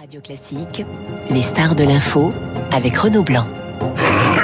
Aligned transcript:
Radio 0.00 0.22
Classique, 0.22 0.82
les 1.28 1.42
stars 1.42 1.74
de 1.74 1.84
l'info 1.84 2.32
avec 2.72 2.96
Renaud 2.96 3.22
Blanc. 3.22 3.44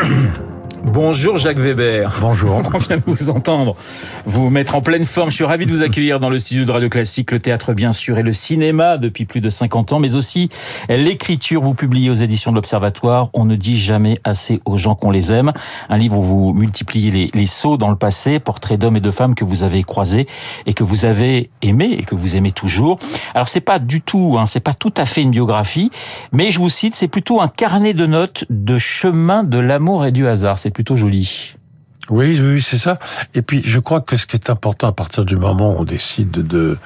Bonjour 0.87 1.37
Jacques 1.37 1.59
Weber. 1.59 2.17
Bonjour. 2.21 2.63
On 2.75 2.79
vient 2.79 2.97
de 2.97 3.03
vous 3.05 3.29
entendre 3.29 3.75
vous 4.25 4.51
mettre 4.51 4.77
en 4.77 4.83
pleine 4.83 5.05
forme. 5.05 5.31
Je 5.31 5.35
suis 5.35 5.45
ravi 5.45 5.67
de 5.67 5.73
vous 5.73 5.83
accueillir 5.83 6.21
dans 6.21 6.31
le 6.31 6.39
studio 6.39 6.65
de 6.65 6.71
Radio 6.71 6.89
Classique, 6.89 7.33
le 7.33 7.41
théâtre 7.41 7.75
bien 7.75 7.91
sûr 7.91 8.19
et 8.19 8.23
le 8.23 8.33
cinéma 8.33 8.97
depuis 8.97 9.25
plus 9.25 9.41
de 9.41 9.51
50 9.51 9.93
ans, 9.93 9.99
mais 9.99 10.15
aussi 10.15 10.49
l'écriture. 10.89 11.61
Vous 11.61 11.75
publiez 11.75 12.09
aux 12.09 12.15
éditions 12.15 12.53
de 12.53 12.57
l'Observatoire. 12.57 13.31
On 13.35 13.45
ne 13.45 13.57
dit 13.57 13.79
jamais 13.79 14.19
assez 14.23 14.61
aux 14.65 14.77
gens 14.77 14.95
qu'on 14.95 15.11
les 15.11 15.33
aime. 15.33 15.53
Un 15.89 15.97
livre 15.97 16.19
où 16.19 16.23
vous 16.23 16.55
multipliez 16.55 17.11
les, 17.11 17.31
les 17.35 17.47
sauts 17.47 17.77
dans 17.77 17.91
le 17.91 17.97
passé, 17.97 18.39
portraits 18.39 18.79
d'hommes 18.79 18.97
et 18.97 19.01
de 19.01 19.11
femmes 19.11 19.35
que 19.35 19.45
vous 19.45 19.65
avez 19.65 19.83
croisés 19.83 20.27
et 20.67 20.73
que 20.73 20.85
vous 20.85 21.05
avez 21.05 21.51
aimés 21.63 21.97
et 21.99 22.05
que 22.05 22.15
vous 22.15 22.37
aimez 22.37 22.53
toujours. 22.53 23.01
Alors 23.35 23.49
c'est 23.49 23.61
pas 23.61 23.81
du 23.81 24.03
tout, 24.03 24.37
hein, 24.39 24.47
c'est 24.47 24.61
pas 24.61 24.75
tout 24.75 24.95
à 24.97 25.05
fait 25.05 25.23
une 25.23 25.33
biographie, 25.33 25.91
mais 26.31 26.53
je 26.53 26.61
vous 26.61 26.69
cite, 26.69 26.95
c'est 26.95 27.09
plutôt 27.09 27.41
un 27.41 27.49
carnet 27.49 27.93
de 27.93 28.07
notes 28.07 28.45
de 28.51 28.79
chemin 28.79 29.43
de 29.43 29.59
l'amour 29.59 30.07
et 30.07 30.13
du 30.13 30.29
hasard. 30.29 30.59
C'est 30.59 30.76
plutôt 30.77 30.95
joli. 30.95 31.55
Oui, 32.11 32.39
oui, 32.39 32.61
c'est 32.61 32.77
ça. 32.77 32.99
Et 33.35 33.41
puis, 33.41 33.63
je 33.65 33.81
crois 33.81 34.03
que 34.03 34.19
ce 34.19 34.27
qui 34.27 34.37
est 34.37 34.51
important 34.51 34.89
à 34.89 34.93
partir 34.93 35.25
du 35.25 35.37
moment 35.37 35.71
où 35.73 35.79
on 35.79 35.85
décide 35.85 36.31
de, 36.31 36.77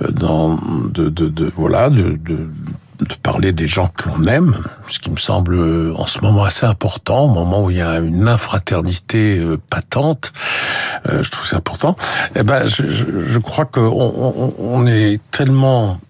de, 0.00 1.08
de, 1.08 1.28
de 1.28 1.44
voilà, 1.54 1.88
de, 1.88 2.18
de, 2.20 2.50
de 2.98 3.14
parler 3.22 3.52
des 3.52 3.68
gens 3.68 3.86
que 3.96 4.08
l'on 4.08 4.24
aime, 4.24 4.56
ce 4.88 4.98
qui 4.98 5.12
me 5.12 5.16
semble 5.16 5.56
en 5.96 6.06
ce 6.06 6.20
moment 6.20 6.42
assez 6.42 6.66
important, 6.66 7.26
au 7.26 7.28
moment 7.28 7.62
où 7.62 7.70
il 7.70 7.76
y 7.76 7.80
a 7.80 8.00
une 8.00 8.26
infraternité 8.26 9.40
patente, 9.70 10.32
euh, 11.06 11.22
je 11.22 11.30
trouve 11.30 11.46
c'est 11.46 11.54
important. 11.54 11.94
Eh 12.34 12.42
ben, 12.42 12.66
je, 12.66 12.82
je, 12.82 13.04
je 13.24 13.38
crois 13.38 13.66
qu'on 13.66 13.86
on, 13.86 14.52
on 14.58 14.86
est 14.88 15.20
tellement 15.30 16.00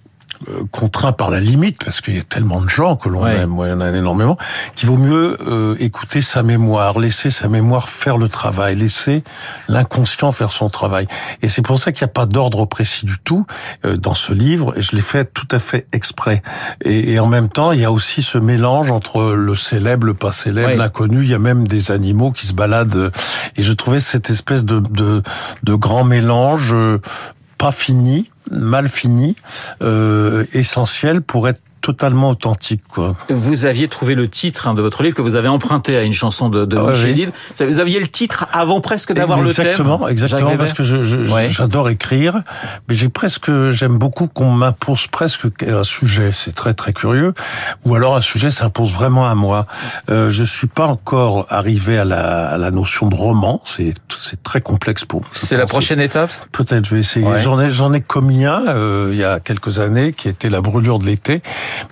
contraint 0.71 1.13
par 1.13 1.31
la 1.31 1.41
limite, 1.41 1.83
parce 1.85 2.01
qu'il 2.01 2.15
y 2.15 2.19
a 2.19 2.23
tellement 2.23 2.61
de 2.61 2.69
gens 2.69 2.97
que 2.97 3.09
l'on 3.09 3.23
ouais. 3.23 3.37
aime, 3.37 3.55
il 3.59 3.69
y 3.69 3.73
en 3.73 3.81
a 3.81 3.91
énormément, 3.91 4.37
qu'il 4.75 4.89
vaut 4.89 4.97
mieux 4.97 5.37
euh, 5.47 5.75
écouter 5.79 6.23
sa 6.23 6.43
mémoire, 6.43 6.99
laisser 6.99 7.31
sa 7.31 7.49
mémoire 7.49 7.89
faire 7.89 8.19
le 8.19 8.29
travail, 8.29 8.77
laisser 8.77 9.25
l'inconscient 9.69 10.31
faire 10.33 10.53
son 10.53 10.71
travail. 10.71 11.09
Et 11.43 11.49
c'est 11.49 11.63
pour 11.63 11.79
ça 11.79 11.93
qu'il 11.93 12.05
n'y 12.05 12.11
a 12.11 12.13
pas 12.13 12.27
d'ordre 12.27 12.67
précis 12.67 13.05
du 13.05 13.19
tout 13.19 13.47
euh, 13.85 13.97
dans 13.97 14.15
ce 14.15 14.33
livre, 14.33 14.77
et 14.77 14.83
je 14.83 14.95
l'ai 14.95 15.03
fait 15.03 15.25
tout 15.33 15.49
à 15.51 15.59
fait 15.59 15.87
exprès. 15.93 16.43
Et, 16.85 17.13
et, 17.13 17.21
en 17.21 17.27
même 17.27 17.49
temps, 17.49 17.73
il 17.73 17.81
y 17.81 17.85
a 17.85 17.93
aussi 17.93 18.23
ce 18.23 18.39
mélange 18.39 18.91
entre 18.91 19.33
le 19.33 19.55
célèbre, 19.55 20.07
le 20.07 20.15
pas 20.15 20.33
célèbre, 20.33 20.69
ouais. 20.71 20.77
l'inconnu, 20.77 21.23
il 21.23 21.31
y 21.31 21.35
a 21.35 21.39
même 21.39 21.67
des 21.67 21.91
animaux 21.91 22.31
qui 22.33 22.47
se 22.47 22.53
baladent, 22.53 23.11
et 23.57 23.63
je 23.63 23.73
trouvais 23.73 24.01
cette 24.01 24.31
espèce 24.31 24.65
de, 24.65 24.79
de, 24.79 25.23
de 25.65 25.75
grand 25.75 26.05
mélange 26.05 26.73
euh, 26.73 27.01
pas 27.59 27.73
fini, 27.73 28.31
mal 28.51 28.89
fini, 28.89 29.37
euh, 29.83 30.45
essentiel 30.55 31.21
pour 31.21 31.49
être 31.49 31.61
totalement 31.81 32.31
authentique. 32.31 32.83
Quoi. 32.89 33.17
Vous 33.31 33.67
aviez 33.67 33.89
trouvé 33.89 34.15
le 34.15 34.29
titre 34.29 34.69
hein, 34.69 34.75
de 34.75 34.83
votre 34.83 35.03
livre 35.03 35.17
que 35.17 35.23
vous 35.23 35.37
avez 35.37 35.49
emprunté 35.49 35.97
à 35.97 36.03
une 36.03 36.13
chanson 36.13 36.49
de, 36.49 36.65
de 36.65 36.77
ah, 36.77 36.93
oui. 37.05 37.29
Vous 37.61 37.79
aviez 37.81 38.01
le 38.01 38.09
titre 38.09 38.47
avant 38.53 38.81
presque 38.81 39.13
d'avoir 39.13 39.41
le 39.41 39.53
thème. 39.53 39.67
Exactement, 39.67 40.09
exactement, 40.09 40.57
parce 40.57 40.73
que 40.73 40.83
j'adore 40.83 41.05
je, 41.05 41.25
je, 41.25 41.63
ouais. 41.65 41.93
écrire, 41.93 42.43
mais 42.89 42.95
j'ai 42.95 43.09
presque, 43.09 43.51
j'aime 43.71 43.99
beaucoup 43.99 44.27
qu'on 44.27 44.51
m'impose 44.51 45.07
presque 45.07 45.63
un 45.63 45.85
sujet. 45.85 46.31
C'est 46.33 46.55
très 46.55 46.75
très 46.75 46.93
curieux. 46.93 47.35
Ou 47.85 47.95
alors 47.95 48.17
un 48.17 48.21
sujet 48.21 48.51
s'impose 48.51 48.93
vraiment 48.93 49.29
à 49.29 49.35
moi. 49.35 49.65
Euh, 50.11 50.31
je 50.31 50.45
suis 50.45 50.67
pas 50.67 50.87
encore 50.87 51.47
arrivé 51.51 51.99
à 51.99 52.05
la, 52.05 52.49
à 52.49 52.59
la 52.59 52.71
notion 52.71 53.07
de 53.09 53.15
roman. 53.15 53.63
C'est 53.65 53.95
c'est 54.19 54.43
très 54.43 54.61
complexe 54.61 55.05
pour. 55.05 55.23
C'est 55.35 55.57
la 55.57 55.67
prochaine 55.67 56.01
étape? 56.01 56.31
Peut-être, 56.53 56.87
je 56.87 56.95
vais 56.95 57.01
essayer. 57.01 57.27
Ouais. 57.27 57.39
J'en 57.39 57.61
ai 57.61 57.71
j'en 57.71 57.93
ai 57.93 58.01
commis 58.01 58.45
un 58.45 58.67
euh, 58.69 59.11
il 59.13 59.19
y 59.19 59.25
a 59.25 59.41
quelques 59.41 59.79
années 59.79 60.13
qui 60.13 60.29
était 60.29 60.51
la 60.51 60.61
brûlure 60.61 60.99
de 60.99 61.07
l'été 61.07 61.43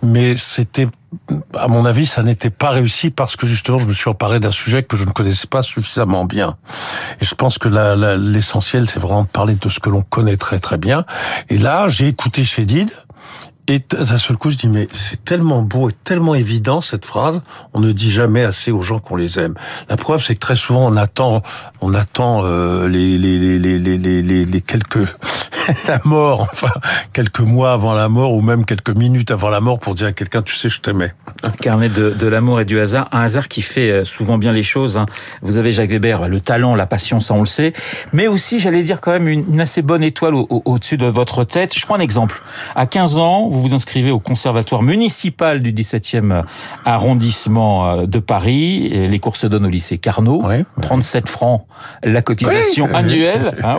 mais 0.03 0.37
c'était 0.37 0.89
à 1.55 1.69
mon 1.69 1.85
avis, 1.85 2.07
ça 2.07 2.23
n'était 2.23 2.51
pas 2.51 2.71
réussi 2.71 3.11
parce 3.11 3.37
que 3.37 3.47
justement, 3.47 3.79
je 3.79 3.87
me 3.87 3.93
suis 3.93 4.11
emparé 4.11 4.41
d'un 4.41 4.51
sujet 4.51 4.83
que 4.83 4.97
je 4.97 5.05
ne 5.05 5.11
connaissais 5.11 5.47
pas 5.47 5.63
suffisamment 5.63 6.25
bien. 6.25 6.57
Et 7.21 7.25
je 7.25 7.35
pense 7.35 7.59
que 7.59 7.69
l'essentiel, 8.17 8.89
c'est 8.89 9.01
vraiment 9.01 9.23
de 9.23 9.29
parler 9.29 9.55
de 9.55 9.69
ce 9.69 9.81
que 9.81 9.91
l'on 9.91 10.03
connaît 10.03 10.37
très 10.37 10.59
très 10.59 10.79
bien. 10.79 11.05
Et 11.49 11.59
là, 11.59 11.89
j'ai 11.89 12.09
écouté 12.09 12.45
Chédid. 12.45 12.91
Et 13.69 13.81
d'un 13.81 14.19
seul 14.19 14.37
coup, 14.37 14.51
je 14.51 14.57
dis, 14.57 14.69
mais 14.69 14.87
c'est 14.93 15.25
tellement 15.25 15.63
beau 15.63 15.91
et 15.91 15.93
tellement 16.05 16.37
évident, 16.37 16.81
cette 16.81 17.05
phrase. 17.05 17.43
On 17.75 17.81
ne 17.81 17.91
dit 17.91 18.11
jamais 18.11 18.45
assez 18.45 18.71
aux 18.71 18.83
gens 18.83 19.01
qu'on 19.01 19.17
les 19.17 19.41
aime. 19.41 19.55
La 19.89 19.97
preuve, 19.97 20.23
c'est 20.23 20.35
que 20.35 20.41
très 20.41 20.55
souvent, 20.55 20.87
on 20.87 20.95
attend, 20.95 21.43
on 21.81 21.93
attend 21.93 22.45
euh, 22.45 22.89
les, 22.89 23.19
les, 23.19 23.59
les, 23.59 23.79
les, 23.79 24.45
les, 24.45 24.61
quelques 24.61 25.07
la 25.89 26.01
mort, 26.05 26.49
enfin 26.53 26.73
quelques 27.13 27.41
mois 27.41 27.73
avant 27.73 27.95
la 27.95 28.09
mort 28.09 28.35
ou 28.35 28.41
même 28.41 28.65
quelques 28.65 28.95
minutes 28.95 29.33
avant 29.33 29.49
la 29.49 29.61
mort 29.61 29.79
pour 29.81 29.95
dire 29.95 30.07
à 30.07 30.13
quelqu'un 30.13 30.43
tu 30.43 30.55
sais 30.55 30.69
je 30.69 30.81
t'aimais. 30.81 31.13
Carnet 31.61 31.89
de, 31.89 32.27
l'amour 32.27 32.61
et 32.61 32.65
du 32.65 32.79
hasard, 32.79 33.09
un 33.13 33.23
hasard 33.23 33.49
qui 33.49 33.63
fait 33.63 34.05
souvent 34.05 34.39
bien 34.39 34.53
les 34.53 34.63
choses. 34.63 34.97
Hein. 34.97 35.07
Vous 35.43 35.57
avez 35.57 35.73
Jacques 35.73 35.91
Weber, 35.91 36.29
le 36.29 36.41
talent, 36.41 36.75
la 36.75 36.87
passion, 36.87 37.21
ça 37.21 37.35
on 37.35 37.41
le 37.41 37.47
sait, 37.47 37.73
mais 38.13 38.29
aussi 38.29 38.59
j'allais 38.59 38.83
dire 38.83 39.01
quand 39.01 39.11
même 39.13 39.29
une, 39.29 39.61
assez 39.61 39.83
bonne 39.83 40.03
étoile 40.05 40.35
au-dessus 40.35 40.95
au, 40.95 40.99
de 40.99 41.07
votre 41.07 41.45
tête. 41.45 41.77
Je 41.77 41.85
prends 41.85 41.97
un 41.97 42.01
exemple. 42.01 42.43
À 42.75 42.87
15 42.87 43.19
ans, 43.19 43.49
vous 43.57 43.69
vous 43.69 43.75
inscrivez 43.75 44.11
au 44.11 44.21
conservatoire 44.21 44.83
municipal 44.83 45.61
du 45.61 45.73
17e 45.73 46.45
arrondissement 46.85 48.05
de 48.07 48.19
Paris. 48.19 48.91
Les 48.91 49.19
cours 49.19 49.37
se 49.37 49.47
donnent 49.47 49.67
au 49.67 49.71
lycée 49.71 49.99
Carnot. 49.99 50.43
Ouais, 50.43 50.59
ouais. 50.59 50.65
37 50.83 51.29
francs 51.29 51.67
la 52.03 52.23
cotisation 52.23 52.87
oui, 52.87 52.95
annuelle. 52.95 53.55
Hein, 53.67 53.79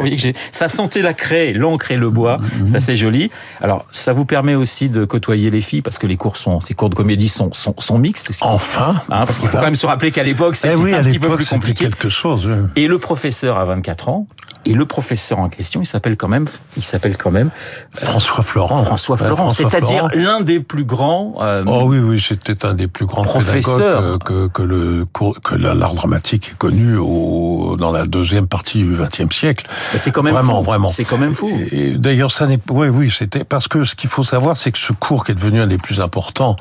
ça 0.51 0.67
sentait 0.67 1.01
la 1.01 1.13
craie, 1.13 1.53
l'encre 1.53 1.91
et 1.91 1.95
le 1.95 2.09
bois. 2.09 2.39
C'est 2.65 2.75
assez 2.75 2.95
joli. 2.95 3.29
Alors, 3.61 3.85
ça 3.91 4.11
vous 4.11 4.25
permet 4.25 4.55
aussi 4.55 4.89
de 4.89 5.05
côtoyer 5.05 5.49
les 5.49 5.61
filles 5.61 5.81
parce 5.81 5.97
que 5.97 6.07
les 6.07 6.17
cours 6.17 6.35
sont, 6.35 6.59
ces 6.61 6.73
cours 6.73 6.89
de 6.89 6.95
comédie 6.95 7.29
sont, 7.29 7.53
sont, 7.53 7.75
sont 7.77 7.97
mixtes 7.97 8.29
aussi. 8.29 8.43
Enfin. 8.43 8.95
Hein, 9.09 9.25
parce 9.25 9.39
qu'il 9.39 9.47
faut 9.47 9.57
quand 9.57 9.63
même 9.63 9.75
se 9.75 9.85
rappeler 9.85 10.11
qu'à 10.11 10.23
l'époque, 10.23 10.55
c'était 10.55 10.75
eh 10.77 10.93
un 10.93 11.03
petit 11.03 11.19
peu 11.19 11.35
plus 11.35 11.49
compliqué. 11.49 11.85
quelque 11.85 12.09
chose. 12.09 12.49
Et 12.75 12.87
le 12.87 12.97
professeur 12.97 13.57
a 13.57 13.65
24 13.65 14.09
ans. 14.09 14.27
Et 14.67 14.73
le 14.73 14.85
professeur 14.85 15.39
en 15.39 15.47
question, 15.47 15.81
il 15.81 15.85
s'appelle 15.85 16.17
quand 16.17 16.27
même, 16.27 16.45
il 16.75 16.83
s'appelle 16.83 17.15
quand 17.15 17.31
même 17.31 17.51
François 17.93 18.43
Florent. 18.43 18.83
François 18.83 19.15
Florent, 19.15 19.49
c'est-à-dire 19.49 20.09
l'un 20.13 20.41
des 20.41 20.59
plus 20.59 20.83
grands. 20.83 21.35
Euh, 21.39 21.63
oh 21.67 21.83
oui, 21.85 21.99
oui, 21.99 22.19
c'était 22.19 22.65
un 22.65 22.73
des 22.73 22.87
plus 22.89 23.05
grands 23.05 23.23
professeurs 23.23 24.19
que, 24.19 24.47
que, 24.47 24.47
que 24.47 24.63
le 24.63 25.05
que 25.41 25.55
l'art 25.55 25.93
dramatique 25.93 26.49
est 26.49 26.57
connu 26.57 26.97
au, 26.97 27.77
dans 27.77 27.93
la 27.93 28.05
deuxième 28.05 28.47
partie 28.47 28.83
du 28.83 28.93
XXe 28.93 29.33
siècle. 29.33 29.67
C'est 29.95 30.11
quand 30.11 30.23
même 30.23 30.33
vraiment, 30.33 30.57
fou. 30.57 30.63
vraiment. 30.65 30.87
C'est 30.89 31.05
quand 31.05 31.17
même 31.17 31.33
fou. 31.33 31.49
Et, 31.71 31.97
d'ailleurs, 31.97 32.31
ça 32.31 32.45
n'est, 32.45 32.59
oui, 32.69 32.89
oui, 32.89 33.09
c'était 33.09 33.45
parce 33.45 33.69
que 33.69 33.85
ce 33.85 33.95
qu'il 33.95 34.09
faut 34.09 34.23
savoir, 34.23 34.57
c'est 34.57 34.73
que 34.73 34.77
ce 34.77 34.91
cours 34.91 35.23
qui 35.23 35.31
est 35.31 35.35
devenu 35.35 35.61
un 35.61 35.67
des 35.67 35.77
plus 35.77 36.01
importants 36.01 36.57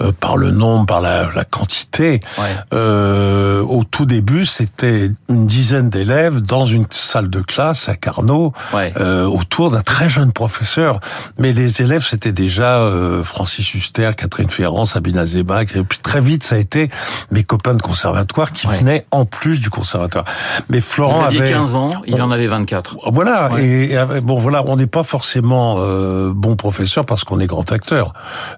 euh, 0.00 0.12
par 0.12 0.36
le 0.36 0.52
nombre, 0.52 0.86
par 0.86 1.00
la, 1.00 1.28
la 1.34 1.44
quantité, 1.44 2.20
ouais. 2.38 2.44
euh, 2.72 3.62
au 3.62 3.82
tout 3.82 4.06
début, 4.06 4.46
c'était 4.46 5.10
une 5.28 5.46
dizaine 5.46 5.88
d'élèves 5.90 6.40
dans 6.40 6.64
une 6.64 6.86
salle 6.90 7.28
de 7.30 7.40
classe 7.48 7.88
à 7.88 7.96
Carnot, 7.96 8.52
ouais. 8.74 8.92
euh, 8.98 9.24
autour 9.24 9.70
d'un 9.72 9.80
très 9.80 10.08
jeune 10.08 10.32
professeur. 10.32 11.00
Mais 11.38 11.52
les 11.52 11.82
élèves, 11.82 12.06
c'était 12.08 12.32
déjà 12.32 12.78
euh, 12.78 13.24
Francis 13.24 13.74
Huster, 13.74 14.10
Catherine 14.16 14.50
Ferrand, 14.50 14.84
Sabine 14.84 15.18
Azébac. 15.18 15.74
Et 15.74 15.82
puis 15.82 15.98
très 15.98 16.20
vite, 16.20 16.44
ça 16.44 16.54
a 16.54 16.58
été 16.58 16.88
mes 17.32 17.42
copains 17.42 17.74
de 17.74 17.82
conservatoire 17.82 18.52
qui 18.52 18.66
ouais. 18.66 18.78
venaient 18.78 19.04
en 19.10 19.24
plus 19.24 19.60
du 19.60 19.70
conservatoire. 19.70 20.24
Mais 20.68 20.80
Florent 20.80 21.20
Vous 21.20 21.24
aviez 21.26 21.40
avait 21.40 21.50
15 21.50 21.74
ans, 21.74 21.92
il 22.06 22.20
en 22.22 22.30
avait 22.30 22.46
24. 22.46 22.96
Voilà. 23.12 23.50
Et, 23.58 23.92
et, 23.92 24.20
bon, 24.22 24.38
voilà, 24.38 24.62
on 24.66 24.76
n'est 24.76 24.86
pas 24.86 25.02
forcément 25.02 25.76
euh, 25.78 26.32
bon 26.34 26.56
professeur 26.56 27.04
parce 27.04 27.24
qu'on 27.24 27.40
est 27.40 27.46
grand 27.46 27.70
acteur. 27.72 28.12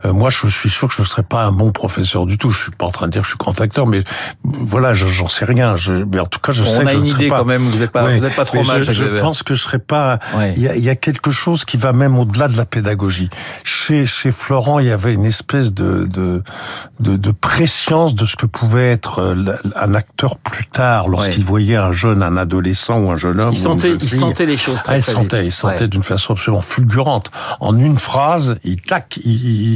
Euh, 0.05 0.13
moi, 0.13 0.31
je 0.31 0.49
suis 0.49 0.71
sûr 0.71 0.89
que 0.89 0.95
je 0.95 1.03
ne 1.03 1.07
serais 1.07 1.23
pas 1.23 1.45
un 1.45 1.53
bon 1.53 1.73
professeur 1.73 2.27
du 2.27 2.39
tout. 2.39 2.51
Je 2.51 2.65
suis 2.65 2.73
pas 2.73 2.87
en 2.87 2.91
train 2.91 3.07
de 3.07 3.13
dire 3.13 3.23
que 3.23 3.27
je 3.27 3.33
suis 3.33 3.39
grand 3.39 3.59
acteur, 3.61 3.87
mais 3.87 4.03
voilà, 4.45 4.95
j'en 4.95 5.29
sais 5.29 5.45
rien. 5.45 5.77
Je, 5.77 5.93
mais 5.93 6.21
en 6.21 6.27
tout 6.27 6.41
cas, 6.41 6.53
je 6.53 6.65
sais 6.65 6.83
que 6.83 6.89
a 6.89 6.93
je 6.93 6.97
une 6.97 7.05
ne 7.05 7.09
serais 7.09 7.23
idée 7.23 7.31
pas. 7.31 7.39
quand 7.39 7.45
même. 7.45 7.63
Vous 7.63 7.79
n'êtes 7.79 7.93
pas, 7.93 8.05
pas 8.37 8.45
trop 8.45 8.65
mal. 8.65 8.80
Je, 8.83 8.93
je 8.93 9.21
pense 9.21 9.43
que 9.43 9.55
je 9.55 9.63
serais 9.63 9.79
pas. 9.79 10.19
Il 10.35 10.39
ouais. 10.39 10.79
y, 10.79 10.83
y, 10.83 10.89
a 10.89 10.97
quelque 10.97 11.31
chose 11.31 11.65
qui 11.65 11.77
va 11.77 11.93
même 11.93 12.19
au-delà 12.19 12.49
de 12.49 12.57
la 12.57 12.65
pédagogie. 12.65 13.31
Chez 13.65 14.07
chez 14.07 14.33
Florent, 14.33 14.79
il 14.79 14.87
y 14.87 14.91
avait 14.91 15.15
une 15.15 15.25
espèce 15.25 15.73
de 15.73 16.07
de 16.07 16.43
de, 17.01 17.17
de 17.17 17.31
préscience 17.31 18.15
de 18.15 18.27
ce 18.27 18.37
que 18.37 18.47
pouvait 18.47 18.93
être 18.93 19.21
euh, 19.21 19.53
un 19.77 19.95
acteur 19.95 20.39
plus 20.39 20.67
tard 20.67 21.09
lorsqu'il 21.09 21.41
ouais. 21.41 21.45
voyait 21.49 21.77
un 21.77 21.93
jeune, 21.93 22.23
un 22.23 22.37
adolescent 22.37 23.01
ou 23.01 23.11
un 23.11 23.17
jeune 23.17 23.41
homme. 23.41 23.53
Il 23.53 23.59
sentait, 23.59 23.91
il 24.01 24.09
sentait 24.09 24.47
les 24.47 24.57
choses 24.57 24.83
très, 24.83 24.95
ah, 24.95 24.99
il 24.99 25.03
très 25.03 25.13
sentait, 25.13 25.43
vite. 25.43 25.49
il 25.49 25.53
sentait 25.53 25.83
ouais. 25.83 25.89
d'une 25.89 26.03
façon 26.03 26.35
absolument 26.35 26.63
fulgurante. 26.63 27.31
En 27.61 27.79
une 27.79 27.99
phrase, 27.99 28.57
il 28.65 28.81
tac, 28.81 29.19
il, 29.25 29.33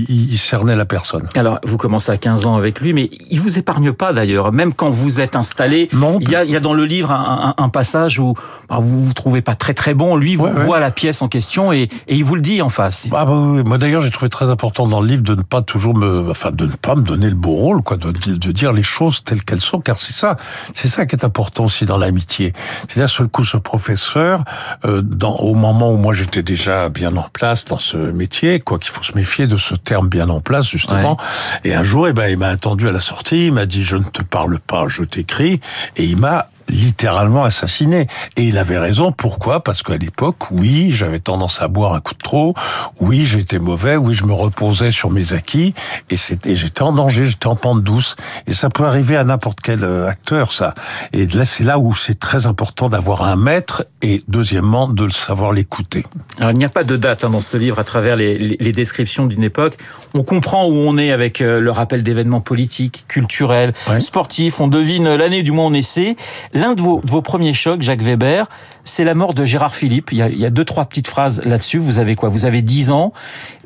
il, 0.08 0.32
il, 0.32 0.38
cernait 0.38 0.76
la 0.76 0.84
personne. 0.84 1.28
Alors, 1.36 1.60
vous 1.64 1.76
commencez 1.76 2.12
à 2.12 2.16
15 2.16 2.46
ans 2.46 2.56
avec 2.56 2.80
lui, 2.80 2.92
mais 2.92 3.10
il 3.30 3.40
vous 3.40 3.58
épargne 3.58 3.92
pas 3.92 4.12
d'ailleurs. 4.12 4.52
Même 4.52 4.72
quand 4.72 4.90
vous 4.90 5.20
êtes 5.20 5.36
installé, 5.36 5.88
non, 5.92 6.18
il 6.20 6.30
y 6.30 6.36
a, 6.36 6.44
il 6.44 6.50
y 6.50 6.56
a 6.56 6.60
dans 6.60 6.74
le 6.74 6.84
livre 6.84 7.10
un, 7.10 7.54
un, 7.58 7.62
un 7.62 7.68
passage 7.68 8.18
où 8.18 8.34
bah, 8.68 8.78
vous 8.80 8.93
vous 8.94 9.04
vous 9.06 9.12
trouvez 9.12 9.42
pas 9.42 9.54
très 9.54 9.74
très 9.74 9.94
bon, 9.94 10.16
lui 10.16 10.36
vous 10.36 10.44
Ouais, 10.44 10.52
ouais. 10.52 10.64
voit 10.64 10.78
la 10.80 10.90
pièce 10.90 11.22
en 11.22 11.28
question 11.28 11.72
et, 11.72 11.88
et 12.08 12.16
il 12.16 12.24
vous 12.24 12.34
le 12.34 12.40
dit 12.42 12.60
en 12.62 12.68
face. 12.68 13.06
Ah 13.12 13.24
bah 13.24 13.32
oui, 13.34 13.62
moi 13.64 13.78
d'ailleurs 13.78 14.02
j'ai 14.02 14.10
trouvé 14.10 14.28
très 14.28 14.50
important 14.50 14.86
dans 14.86 15.00
le 15.00 15.08
livre 15.08 15.22
de 15.22 15.34
ne 15.34 15.42
pas 15.42 15.62
toujours 15.62 15.96
me, 15.96 16.30
enfin 16.30 16.50
de 16.50 16.66
ne 16.66 16.74
pas 16.76 16.94
me 16.94 17.02
donner 17.02 17.28
le 17.28 17.34
beau 17.34 17.54
rôle, 17.54 17.82
quoi, 17.82 17.96
de, 17.96 18.10
de 18.10 18.52
dire 18.52 18.72
les 18.72 18.82
choses 18.82 19.24
telles 19.24 19.42
qu'elles 19.42 19.60
sont, 19.60 19.80
car 19.80 19.98
c'est 19.98 20.12
ça, 20.12 20.36
c'est 20.74 20.88
ça 20.88 21.06
qui 21.06 21.16
est 21.16 21.24
important 21.24 21.64
aussi 21.64 21.86
dans 21.86 21.98
l'amitié. 21.98 22.52
C'est 22.88 23.00
d'un 23.00 23.08
seul 23.08 23.28
coup 23.28 23.44
ce 23.44 23.56
professeur, 23.56 24.44
euh, 24.84 25.02
dans, 25.02 25.36
au 25.36 25.54
moment 25.54 25.92
où 25.92 25.96
moi 25.96 26.14
j'étais 26.14 26.42
déjà 26.42 26.88
bien 26.88 27.16
en 27.16 27.28
place 27.32 27.64
dans 27.64 27.78
ce 27.78 27.96
métier, 27.96 28.60
quoi 28.60 28.78
qu'il 28.78 28.90
faut 28.90 29.02
se 29.02 29.14
méfier 29.14 29.46
de 29.46 29.56
ce 29.56 29.74
terme 29.74 30.08
bien 30.08 30.28
en 30.28 30.40
place 30.40 30.68
justement. 30.68 31.16
Et 31.64 31.74
un 31.74 31.84
jour, 31.84 32.08
eh 32.08 32.12
ben 32.12 32.28
il 32.28 32.36
m'a 32.36 32.48
attendu 32.48 32.88
à 32.88 32.92
la 32.92 33.00
sortie, 33.00 33.46
il 33.46 33.52
m'a 33.52 33.66
dit 33.66 33.84
je 33.84 33.96
ne 33.96 34.04
te 34.04 34.22
parle 34.22 34.58
pas, 34.60 34.86
je 34.88 35.02
t'écris, 35.02 35.60
et 35.96 36.04
il 36.04 36.16
m'a 36.16 36.48
littéralement 36.68 37.44
assassiné. 37.44 38.06
Et 38.36 38.44
il 38.44 38.58
avait 38.58 38.78
raison. 38.78 39.12
Pourquoi? 39.12 39.62
Parce 39.62 39.82
qu'à 39.82 39.96
l'époque, 39.96 40.50
oui, 40.50 40.90
j'avais 40.90 41.18
tendance 41.18 41.60
à 41.62 41.68
boire 41.68 41.94
un 41.94 42.00
coup 42.00 42.14
de 42.14 42.18
trop. 42.22 42.54
Oui, 43.00 43.24
j'étais 43.26 43.58
mauvais. 43.58 43.96
Oui, 43.96 44.14
je 44.14 44.24
me 44.24 44.32
reposais 44.32 44.90
sur 44.90 45.10
mes 45.10 45.32
acquis. 45.32 45.74
Et 46.10 46.16
c'était, 46.16 46.56
j'étais 46.56 46.82
en 46.82 46.92
danger. 46.92 47.26
J'étais 47.26 47.46
en 47.46 47.56
pente 47.56 47.82
douce. 47.82 48.16
Et 48.46 48.52
ça 48.52 48.68
peut 48.68 48.84
arriver 48.84 49.16
à 49.16 49.24
n'importe 49.24 49.58
quel 49.62 49.84
euh, 49.84 50.08
acteur, 50.08 50.52
ça. 50.52 50.74
Et 51.12 51.26
là, 51.26 51.44
c'est 51.44 51.64
là 51.64 51.78
où 51.78 51.94
c'est 51.94 52.18
très 52.18 52.46
important 52.46 52.88
d'avoir 52.88 53.24
un 53.24 53.36
maître 53.36 53.84
et 54.02 54.22
deuxièmement 54.28 54.88
de 54.88 55.04
le 55.04 55.10
savoir 55.10 55.52
l'écouter. 55.52 56.04
Alors, 56.38 56.50
il 56.52 56.58
n'y 56.58 56.64
a 56.64 56.68
pas 56.68 56.84
de 56.84 56.96
date 56.96 57.24
hein, 57.24 57.30
dans 57.30 57.40
ce 57.40 57.56
livre 57.56 57.78
à 57.78 57.84
travers 57.84 58.16
les, 58.16 58.38
les, 58.38 58.56
les 58.58 58.72
descriptions 58.72 59.26
d'une 59.26 59.42
époque. 59.44 59.76
On 60.14 60.22
comprend 60.22 60.66
où 60.66 60.74
on 60.74 60.96
est 60.98 61.10
avec 61.12 61.40
euh, 61.40 61.60
le 61.60 61.70
rappel 61.70 62.02
d'événements 62.02 62.40
politiques, 62.40 63.04
culturels, 63.08 63.72
Ouais. 63.88 64.00
sportifs. 64.00 64.60
On 64.60 64.68
devine 64.68 65.14
l'année 65.14 65.42
du 65.42 65.50
moins 65.52 65.66
on 65.66 65.74
essaie. 65.74 66.16
L'un 66.54 66.74
de 66.74 66.80
vos, 66.82 67.00
premiers 67.20 67.52
chocs, 67.52 67.82
Jacques 67.82 68.02
Weber, 68.02 68.44
c'est 68.84 69.04
la 69.04 69.14
mort 69.14 69.34
de 69.34 69.44
Gérard 69.44 69.74
Philippe. 69.74 70.10
Il 70.12 70.18
y 70.18 70.22
a, 70.22 70.28
il 70.28 70.38
y 70.38 70.46
a 70.46 70.50
deux, 70.50 70.64
trois 70.64 70.84
petites 70.84 71.08
phrases 71.08 71.40
là-dessus. 71.44 71.78
Vous 71.78 71.98
avez 71.98 72.14
quoi? 72.16 72.28
Vous 72.28 72.46
avez 72.46 72.62
10 72.62 72.90
ans. 72.90 73.12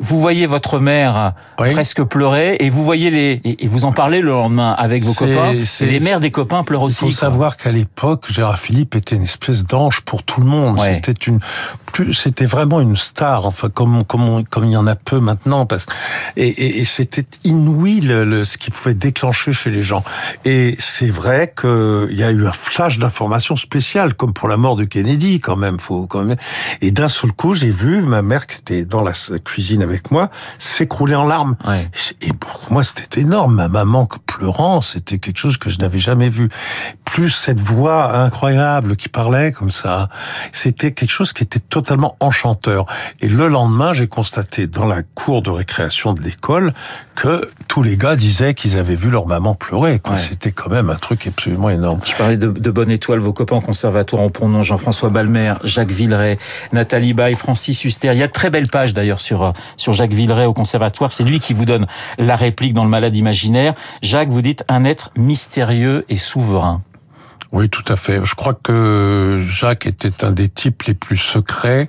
Vous 0.01 0.21
voyez 0.21 0.47
votre 0.47 0.79
mère 0.79 1.35
Oui. 1.59 1.73
presque 1.73 2.03
pleurer 2.05 2.57
et 2.61 2.71
vous 2.71 2.85
voyez 2.85 3.11
les 3.11 3.41
et, 3.45 3.67
vous 3.67 3.85
en 3.85 3.93
parlez 3.93 4.21
le 4.21 4.31
lendemain 4.31 4.73
avec 4.79 5.03
vos 5.03 5.13
copains. 5.15 5.53
Et 5.53 5.85
les 5.87 6.01
mères 6.01 6.21
des 6.21 6.31
copains 6.31 6.63
pleurent 6.63 6.83
Il 6.83 6.87
aussi. 6.87 6.99
faut 7.01 7.07
quoi. 7.07 7.15
savoir 7.15 7.57
qu'à 7.57 7.73
l'époque, 7.73 8.27
Gérard 8.31 8.59
Philippe 8.59 8.95
était 8.95 9.17
une 9.17 9.25
espèce 9.25 9.67
d'ange 9.67 10.03
pour 10.03 10.23
tout 10.23 10.41
le 10.41 10.47
monde. 10.47 10.79
Ouais. 10.81 10.95
C'était 11.05 11.13
une, 11.13 11.39
plus, 11.93 12.15
c'était 12.15 12.45
vraiment 12.47 12.81
une 12.81 12.97
star. 12.97 13.47
Enfin, 13.47 13.69
comme 13.69 14.05
comme 14.05 14.45
comme 14.45 14.65
il 14.67 14.73
y 14.73 14.77
en 14.77 14.87
a 14.87 14.95
peu 14.95 15.21
maintenant, 15.21 15.67
parce 15.67 15.87
et, 16.37 16.49
et, 16.49 16.79
et 16.81 16.85
c'était 16.85 17.25
inouï 17.45 18.01
le, 18.01 18.25
le- 18.25 18.45
ce 18.45 18.57
qui 18.59 18.71
pouvait 18.71 18.95
déclencher 18.95 19.53
chez 19.53 19.71
les 19.71 19.83
gens. 19.83 20.05
Et 20.45 20.77
c'est 20.79 21.11
vrai 21.11 21.53
qu'il 21.61 22.17
y 22.17 22.23
a 22.23 22.31
eu 22.31 22.47
un 22.47 22.53
flash 22.53 22.99
d'information 22.99 23.57
spéciale, 23.57 24.15
comme 24.15 24.33
pour 24.33 24.49
la 24.49 24.57
mort 24.57 24.77
de 24.77 24.85
Kennedy, 24.85 25.08
quand 25.43 25.57
même. 25.57 25.79
Faut 25.79 26.07
quand 26.07 26.25
même. 26.25 26.37
Et 26.81 26.91
d'un 26.91 27.09
seul 27.09 27.33
coup, 27.33 27.55
j'ai 27.55 27.71
vu 27.71 28.03
ma 28.03 28.23
mère 28.23 28.47
qui 28.47 28.59
était 28.59 28.85
dans 28.85 29.03
la 29.03 29.13
cuisine 29.45 29.83
avec 29.83 30.11
moi 30.11 30.31
s'écrouler 30.59 31.15
en 31.15 31.25
larmes. 31.25 31.57
Ouais. 31.67 31.89
Et 32.21 32.33
pour 32.33 32.67
moi, 32.71 32.85
c'était 32.85 33.21
énorme. 33.21 33.55
Ma 33.55 33.69
maman 33.69 34.07
pleurant, 34.27 34.81
c'était 34.81 35.19
quelque 35.19 35.39
chose 35.39 35.57
que 35.57 35.71
je 35.71 35.79
n'avais 35.79 35.99
jamais 35.99 36.29
vu. 36.29 36.49
Plus 37.05 37.31
cette 37.31 37.61
voix 37.61 38.15
incroyable 38.17 38.97
qui 38.97 39.09
parlait 39.09 39.53
comme 39.53 39.71
ça, 39.71 40.09
c'était 40.53 40.93
quelque 40.93 41.11
chose 41.11 41.33
qui 41.33 41.43
était 41.43 41.61
totalement 41.61 42.17
enchanteur. 42.21 42.87
Et 43.21 43.29
le 43.29 43.49
lendemain, 43.49 43.93
j'ai 43.93 44.07
constaté 44.07 44.67
dans 44.67 44.87
la 44.87 45.03
cour 45.03 45.43
de 45.43 45.51
récréation 45.51 46.13
de 46.13 46.23
l'école 46.23 46.73
que 47.15 47.49
tous 47.67 47.83
les 47.83 47.97
gars 47.97 48.17
disaient 48.17 48.55
qu'ils 48.55 48.77
avaient 48.77 48.95
vu 48.95 49.11
leur 49.11 49.27
maman 49.27 49.55
pleurer. 49.55 50.01
Ouais. 50.09 50.19
C'était 50.19 50.53
quand 50.53 50.71
même 50.71 50.91
un 50.91 50.97
truc 50.97 51.27
absolument 51.27 51.71
énorme. 51.71 52.01
Je 52.05 52.15
parlais 52.15 52.37
de, 52.37 52.51
de 52.51 52.71
Bonne 52.71 52.91
Étoile, 52.91 53.19
vos 53.19 53.33
copains 53.33 53.57
au 53.57 53.61
conservatoire 53.61 54.23
en 54.23 54.31
Pont-Nom, 54.31 54.63
Jean-François 54.63 54.98
Balmer, 55.07 55.55
Jacques 55.65 55.91
Villeray, 55.91 56.39
Nathalie 56.73 57.15
Baye, 57.15 57.35
Francis 57.35 57.85
Huster. 57.85 58.11
Il 58.13 58.19
y 58.19 58.23
a 58.23 58.27
de 58.27 58.33
très 58.33 58.51
belles 58.51 58.69
pages 58.69 58.95
d'ailleurs 58.95 59.21
sur 59.21 59.43
euh, 59.43 59.53
sur 59.77 59.93
Jacques 59.93 60.13
Villeray 60.13 60.47
au 60.47 60.53
conservatoire. 60.53 61.13
C'est 61.13 61.25
lui 61.25 61.41
qui 61.41 61.53
vous 61.53 61.65
donne 61.65 61.87
la 62.19 62.37
réplique 62.37 62.73
dans 62.73 62.85
le 62.85 62.91
Malade 62.91 63.17
imaginaire. 63.17 63.75
Jacques, 64.03 64.31
vous 64.31 64.43
dites 64.43 64.65
un 64.69 64.85
être 64.85 65.11
mystérieux 65.17 66.05
et 66.09 66.17
souverain. 66.17 66.83
Oui, 67.51 67.71
tout 67.71 67.85
à 67.89 67.97
fait. 67.97 68.21
Je 68.25 68.35
crois 68.35 68.53
que 68.53 69.43
Jacques 69.49 69.87
était 69.87 70.23
un 70.23 70.33
des 70.33 70.49
types 70.49 70.83
les 70.83 70.93
plus 70.93 71.17
secrets 71.17 71.89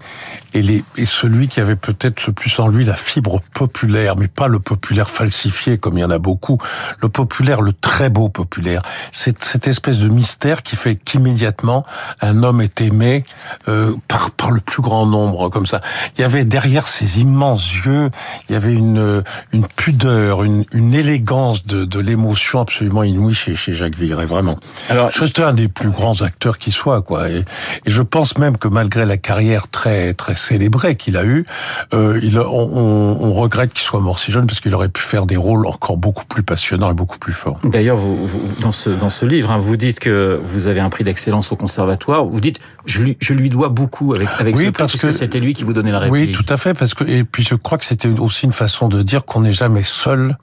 et, 0.53 0.61
les, 0.61 0.85
et 0.95 1.05
celui 1.05 1.49
qui 1.49 1.59
avait 1.59 1.75
peut-être 1.75 2.27
le 2.27 2.33
plus 2.33 2.57
en 2.59 2.69
lui 2.69 2.85
la 2.85 2.95
fibre 2.95 3.41
populaire, 3.53 4.15
mais 4.15 4.29
pas 4.29 4.47
le 4.47 4.59
populaire 4.59 5.09
falsifié 5.09 5.77
comme 5.77 5.97
il 5.97 6.01
y 6.01 6.03
en 6.03 6.11
a 6.11 6.17
beaucoup. 6.17 6.57
Le 7.01 7.09
populaire, 7.09 7.61
le 7.61 7.73
très 7.73 8.09
beau 8.09 8.29
populaire. 8.29 8.81
C'est 9.11 9.43
cette 9.43 9.67
espèce 9.67 9.99
de 9.99 10.07
mystère 10.07 10.63
qui 10.63 10.77
fait 10.77 10.95
qu'immédiatement 10.95 11.85
un 12.21 12.43
homme 12.43 12.61
est 12.61 12.79
aimé 12.79 13.25
euh, 13.67 13.93
par, 14.07 14.31
par 14.31 14.51
le 14.51 14.61
plus 14.61 14.81
grand 14.81 15.05
nombre, 15.05 15.49
comme 15.49 15.67
ça. 15.67 15.81
Il 16.17 16.21
y 16.21 16.23
avait 16.23 16.45
derrière 16.45 16.87
ces 16.87 17.19
immenses 17.19 17.85
yeux, 17.85 18.09
il 18.47 18.53
y 18.53 18.55
avait 18.55 18.73
une, 18.73 19.23
une 19.51 19.67
pudeur, 19.67 20.43
une, 20.43 20.63
une 20.71 20.93
élégance 20.93 21.65
de, 21.65 21.83
de 21.83 21.99
l'émotion 21.99 22.61
absolument 22.61 23.03
inouïe 23.03 23.33
chez, 23.33 23.55
chez 23.55 23.73
Jacques 23.73 23.95
Villeray, 23.97 24.25
vraiment. 24.25 24.57
Alors, 24.89 25.11
C'est 25.11 25.48
un 25.49 25.53
des 25.53 25.67
plus 25.67 25.89
grands 25.89 26.21
acteurs 26.21 26.57
qui 26.57 26.71
soit, 26.71 27.01
quoi. 27.01 27.29
Et, 27.29 27.39
et 27.39 27.43
je 27.85 28.01
pense 28.01 28.37
même 28.37 28.57
que 28.57 28.67
malgré 28.67 29.05
la 29.05 29.17
carrière 29.17 29.67
très 29.67 30.13
très 30.13 30.35
célébrée 30.35 30.95
qu'il 30.95 31.17
a 31.17 31.23
eue, 31.25 31.45
euh, 31.93 32.19
il, 32.23 32.39
on, 32.39 32.43
on, 32.45 33.17
on 33.21 33.33
regrette 33.33 33.73
qu'il 33.73 33.81
soit 33.83 33.99
mort 33.99 34.19
si 34.19 34.31
jeune 34.31 34.47
parce 34.47 34.59
qu'il 34.59 34.73
aurait 34.75 34.89
pu 34.89 35.01
faire 35.01 35.25
des 35.25 35.37
rôles 35.37 35.65
encore 35.67 35.97
beaucoup 35.97 36.25
plus 36.25 36.43
passionnants 36.43 36.91
et 36.91 36.93
beaucoup 36.93 37.17
plus 37.19 37.33
forts. 37.33 37.59
D'ailleurs, 37.63 37.97
vous, 37.97 38.15
vous- 38.25 38.41
dans 38.61 38.71
ce 38.71 38.89
dans 38.89 39.09
ce 39.09 39.25
livre, 39.25 39.51
hein, 39.51 39.57
vous 39.57 39.77
dites 39.77 39.99
que 39.99 40.39
vous 40.43 40.67
avez 40.67 40.79
un 40.79 40.89
prix 40.89 41.03
d'excellence 41.03 41.51
au 41.51 41.55
conservatoire. 41.55 42.25
Vous 42.25 42.39
dites 42.41 42.59
je 42.85 43.01
lui 43.01 43.17
je 43.19 43.33
lui 43.33 43.49
dois 43.49 43.69
beaucoup 43.69 44.13
avec 44.15 44.27
avec 44.39 44.55
Oui, 44.55 44.65
ce 44.65 44.69
prix, 44.71 44.77
parce 44.77 44.93
que- 45.01 45.11
c'était 45.11 45.39
lui 45.39 45.53
qui 45.53 45.63
vous 45.63 45.73
donnait 45.73 45.91
la 45.91 45.99
réplique. 45.99 46.27
Oui, 46.29 46.31
tout 46.31 46.45
à 46.53 46.57
fait, 46.57 46.73
parce 46.73 46.93
que 46.93 47.03
et 47.03 47.23
puis 47.23 47.43
je 47.43 47.55
crois 47.55 47.77
que 47.77 47.85
c'était 47.85 48.09
aussi 48.19 48.45
une 48.45 48.53
façon 48.53 48.87
de 48.87 49.01
dire 49.01 49.25
qu'on 49.25 49.41
n'est 49.41 49.51
jamais 49.53 49.83
seul 49.83 50.37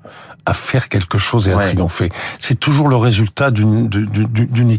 à 0.49 0.55
faire 0.55 0.89
quelque 0.89 1.19
chose 1.19 1.49
et 1.49 1.53
à 1.53 1.57
Ouais. 1.57 1.73
triompher. 1.73 2.09
C'est 2.39 2.59
toujours 2.59 2.89
le 2.89 2.97
résultat 2.97 3.51
d'une 3.51 3.89
d'une- 3.89 4.07
d'une 4.29 4.71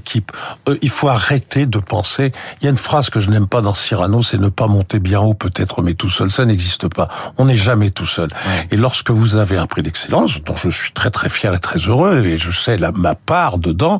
Euh, 0.70 0.78
il 0.82 0.90
faut 0.90 1.08
arrêter 1.10 1.66
de 1.66 1.80
penser. 1.80 2.32
Il 2.62 2.66
y 2.66 2.68
a 2.68 2.72
une 2.72 2.78
phrase 2.78 3.10
que 3.10 3.20
je 3.20 3.30
n'aime 3.30 3.48
pas 3.48 3.62
dans 3.62 3.74
Cyrano, 3.74 4.22
c'est 4.24 4.38
ne 4.38 4.50
pas 4.50 4.68
monter 4.68 5.00
bien 5.00 5.20
haut 5.20 5.34
peut-être, 5.34 5.82
mais 5.82 5.94
tout 5.94 6.10
seul, 6.10 6.30
ça 6.32 6.46
n'existe 6.46 6.88
pas. 6.94 7.08
On 7.38 7.46
n'est 7.46 7.58
jamais 7.58 7.90
tout 7.90 8.06
seul. 8.06 8.30
Ouais. 8.48 8.68
Et 8.72 8.78
lorsque 8.78 9.12
vous 9.12 9.36
avez 9.36 9.58
un 9.58 9.66
prix 9.66 9.82
d'excellence, 9.82 10.42
dont 10.44 10.56
je 10.56 10.70
suis 10.70 10.92
très 10.92 11.10
très 11.10 11.30
fier 11.30 11.54
et 11.54 11.60
très 11.60 11.80
heureux, 11.80 12.24
et 12.26 12.38
je 12.38 12.52
sais 12.52 12.78
la, 12.78 12.92
ma 12.92 13.16
part 13.16 13.58
dedans, 13.58 14.00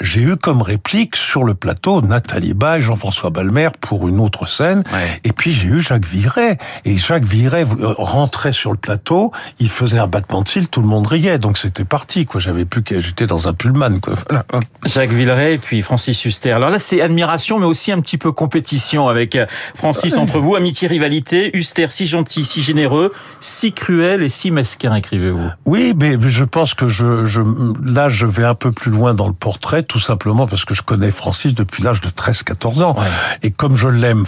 j'ai 0.00 0.20
eu 0.22 0.36
comme 0.36 0.62
réplique 0.62 1.16
sur 1.16 1.44
le 1.44 1.54
plateau 1.54 2.00
Nathalie 2.02 2.54
Baye, 2.54 2.80
Jean-François 2.82 3.30
Balmer 3.30 3.68
pour 3.80 4.08
une 4.08 4.20
autre 4.20 4.46
scène, 4.48 4.82
Ouais. 4.92 5.20
et 5.24 5.32
puis 5.32 5.52
j'ai 5.52 5.68
eu 5.68 5.80
Jacques 5.80 6.06
Viret. 6.06 6.58
Et 6.84 6.96
Jacques 6.98 7.24
Viret 7.24 7.64
euh, 7.64 7.94
rentrait 7.98 8.52
sur 8.52 8.70
le 8.72 8.78
plateau, 8.78 9.32
il 9.58 9.68
faisait 9.68 9.98
un 9.98 10.06
battement 10.06 10.42
de 10.42 10.48
cils, 10.48 10.68
tout 10.68 10.80
le 10.80 10.88
monde 10.88 11.06
riait, 11.06 11.38
donc 11.38 11.58
c'était 11.58 11.84
parti. 11.84 12.24
Quoi, 12.24 12.40
j'avais 12.40 12.64
plus 12.64 12.82
que 12.82 13.00
j'étais 13.00 13.26
dans 13.26 13.48
un 13.48 13.52
pullman. 13.52 14.00
Quoi. 14.00 14.14
Voilà. 14.28 14.44
Jacques 14.84 15.10
Villeray 15.12 15.57
et 15.58 15.60
puis 15.60 15.82
Francis 15.82 16.24
Huster. 16.24 16.52
Alors 16.52 16.70
là, 16.70 16.78
c'est 16.78 17.00
admiration, 17.00 17.58
mais 17.58 17.66
aussi 17.66 17.90
un 17.90 18.00
petit 18.00 18.16
peu 18.16 18.30
compétition 18.30 19.08
avec 19.08 19.34
euh, 19.34 19.46
Francis 19.74 20.16
entre 20.16 20.38
vous. 20.38 20.54
Amitié, 20.54 20.86
rivalité. 20.86 21.50
Huster, 21.56 21.86
si 21.88 22.06
gentil, 22.06 22.44
si 22.44 22.62
généreux, 22.62 23.12
si 23.40 23.72
cruel 23.72 24.22
et 24.22 24.28
si 24.28 24.52
mesquin, 24.52 24.94
écrivez-vous. 24.94 25.48
Oui, 25.66 25.94
mais 25.96 26.16
je 26.20 26.44
pense 26.44 26.74
que 26.74 26.86
je, 26.86 27.26
je, 27.26 27.42
là, 27.82 28.08
je 28.08 28.24
vais 28.24 28.44
un 28.44 28.54
peu 28.54 28.70
plus 28.70 28.92
loin 28.92 29.14
dans 29.14 29.26
le 29.26 29.32
portrait, 29.32 29.82
tout 29.82 29.98
simplement 29.98 30.46
parce 30.46 30.64
que 30.64 30.74
je 30.74 30.82
connais 30.82 31.10
Francis 31.10 31.54
depuis 31.54 31.82
l'âge 31.82 32.00
de 32.00 32.08
13-14 32.08 32.82
ans. 32.82 32.96
Ouais. 32.96 33.04
Et 33.42 33.50
comme 33.50 33.76
je 33.76 33.88
l'aime 33.88 34.24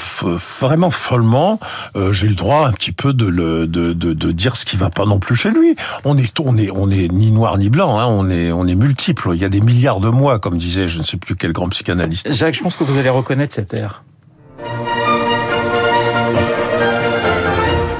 vraiment 0.60 0.90
follement, 0.90 1.60
euh, 1.94 2.12
j'ai 2.12 2.26
le 2.26 2.34
droit 2.34 2.66
un 2.66 2.72
petit 2.72 2.92
peu 2.92 3.12
de, 3.12 3.26
le, 3.26 3.68
de, 3.68 3.92
de, 3.92 4.12
de 4.12 4.32
dire 4.32 4.56
ce 4.56 4.64
qui 4.64 4.76
va 4.76 4.90
pas 4.90 5.06
non 5.06 5.20
plus 5.20 5.36
chez 5.36 5.50
lui. 5.50 5.76
On 6.04 6.18
est, 6.18 6.40
on 6.40 6.56
est, 6.56 6.70
on 6.72 6.90
est 6.90 7.06
ni 7.12 7.30
noir 7.30 7.56
ni 7.56 7.70
blanc, 7.70 8.00
hein, 8.00 8.06
on 8.08 8.28
est, 8.28 8.50
on 8.50 8.66
est 8.66 8.74
multiple. 8.74 9.30
Il 9.34 9.40
y 9.40 9.44
a 9.44 9.48
des 9.48 9.60
milliards 9.60 10.00
de 10.00 10.08
moi, 10.08 10.40
comme 10.40 10.58
disait 10.58 10.88
je 10.88 10.98
ne 10.98 11.04
sais 11.04 11.19
plus 11.20 11.36
quel 11.36 11.52
grand 11.52 11.68
psychanalyste. 11.68 12.32
Jacques, 12.32 12.54
je 12.54 12.62
pense 12.62 12.76
que 12.76 12.84
vous 12.84 12.98
allez 12.98 13.10
reconnaître 13.10 13.54
cet 13.54 13.74
air. 13.74 14.02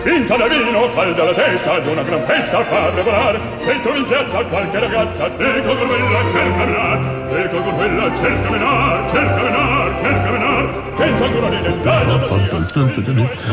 Vinta 0.05 0.37
da 0.37 0.49
vino, 0.49 0.91
calda 0.95 1.25
la 1.25 1.35
testa 1.35 1.79
di 1.81 1.89
una 1.89 2.03
gran 2.03 2.25
festa 2.25 2.65
fa 2.65 2.91
preparar 2.95 3.39
Dentro 3.67 3.95
in 3.97 4.07
piazza 4.07 4.45
qualche 4.45 4.79
ragazza 4.79 5.27
Ecco 5.27 5.75
con 5.77 5.89
quella 5.89 6.23
cerca 6.33 6.65
menar 6.65 6.99
Ecco 7.39 7.63
con 7.63 7.75
quella 7.77 8.17
cerca 8.17 8.51
menar 8.51 9.11
Cerca 9.11 9.43
menar, 9.43 9.80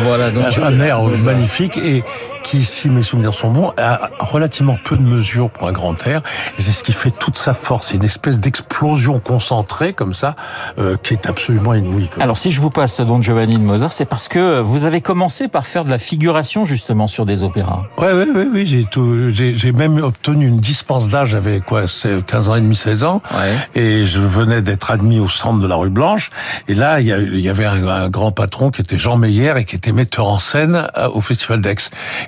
Voilà, 0.03 0.31
donc 0.31 0.45
air 0.57 0.99
euh, 1.07 1.17
magnifique 1.23 1.77
et 1.77 2.03
qui, 2.43 2.63
si 2.63 2.89
mes 2.89 3.01
souvenirs 3.01 3.33
sont 3.33 3.51
bons, 3.51 3.73
a 3.77 4.09
relativement 4.19 4.77
peu 4.81 4.95
de 4.95 5.01
mesure 5.01 5.49
pour 5.49 5.67
un 5.67 5.71
grand 5.71 5.95
air. 6.07 6.21
Et 6.57 6.61
c'est 6.61 6.71
ce 6.71 6.83
qui 6.83 6.93
fait 6.93 7.11
toute 7.11 7.37
sa 7.37 7.53
force. 7.53 7.87
C'est 7.89 7.95
une 7.95 8.03
espèce 8.03 8.39
d'explosion 8.39 9.19
concentrée 9.19 9.93
comme 9.93 10.13
ça, 10.13 10.35
euh, 10.79 10.95
qui 11.01 11.13
est 11.13 11.25
absolument 11.27 11.73
inouïe. 11.73 12.09
Alors 12.19 12.37
si 12.37 12.51
je 12.51 12.61
vous 12.61 12.69
passe 12.69 12.99
Don 13.01 13.21
Giovanni 13.21 13.55
de 13.57 13.63
Mozart, 13.63 13.91
c'est 13.93 14.05
parce 14.05 14.27
que 14.27 14.59
vous 14.59 14.85
avez 14.85 15.01
commencé 15.01 15.47
par 15.47 15.65
faire 15.65 15.83
de 15.85 15.89
la 15.89 15.97
figuration 15.97 16.65
justement 16.65 17.07
sur 17.07 17.25
des 17.25 17.43
opéras. 17.43 17.83
Ouais, 17.97 18.13
ouais, 18.13 18.29
ouais, 18.29 18.47
oui, 18.51 18.65
j'ai 18.65 18.85
tout, 18.85 19.29
j'ai, 19.29 19.53
j'ai 19.53 19.71
même 19.71 19.97
obtenu 19.97 20.47
une 20.47 20.59
dispense 20.59 21.09
d'âge, 21.09 21.29
j'avais 21.29 21.59
quoi, 21.59 21.87
c'est 21.87 22.25
15 22.25 22.49
ans 22.49 22.55
et 22.55 22.61
demi, 22.61 22.75
16 22.75 23.03
ans, 23.03 23.21
Ouais. 23.33 23.81
et 23.81 24.05
je 24.05 24.19
venais 24.19 24.61
d'être 24.61 24.91
admis 24.91 25.19
au 25.19 25.27
centre 25.27 25.59
de 25.59 25.67
la 25.67 25.75
rue 25.75 25.89
Blanche, 25.89 26.26
Et 26.67 26.73
là, 26.73 26.99
il 26.99 27.07
y, 27.07 27.49
avait 27.49 27.65
un, 27.65 28.09
grand 28.09 28.31
patron 28.31 28.71
qui 28.71 28.81
était 28.81 28.97
Jean 28.97 29.17
Meyer 29.17 29.53
et 29.57 29.65
qui 29.65 29.75
était 29.75 29.91
metteur 29.91 30.27
en 30.27 30.39
scène 30.39 30.87
euh, 30.97 31.09
au 31.09 31.21
Festival 31.21 31.61
d'Aix. 31.61 31.75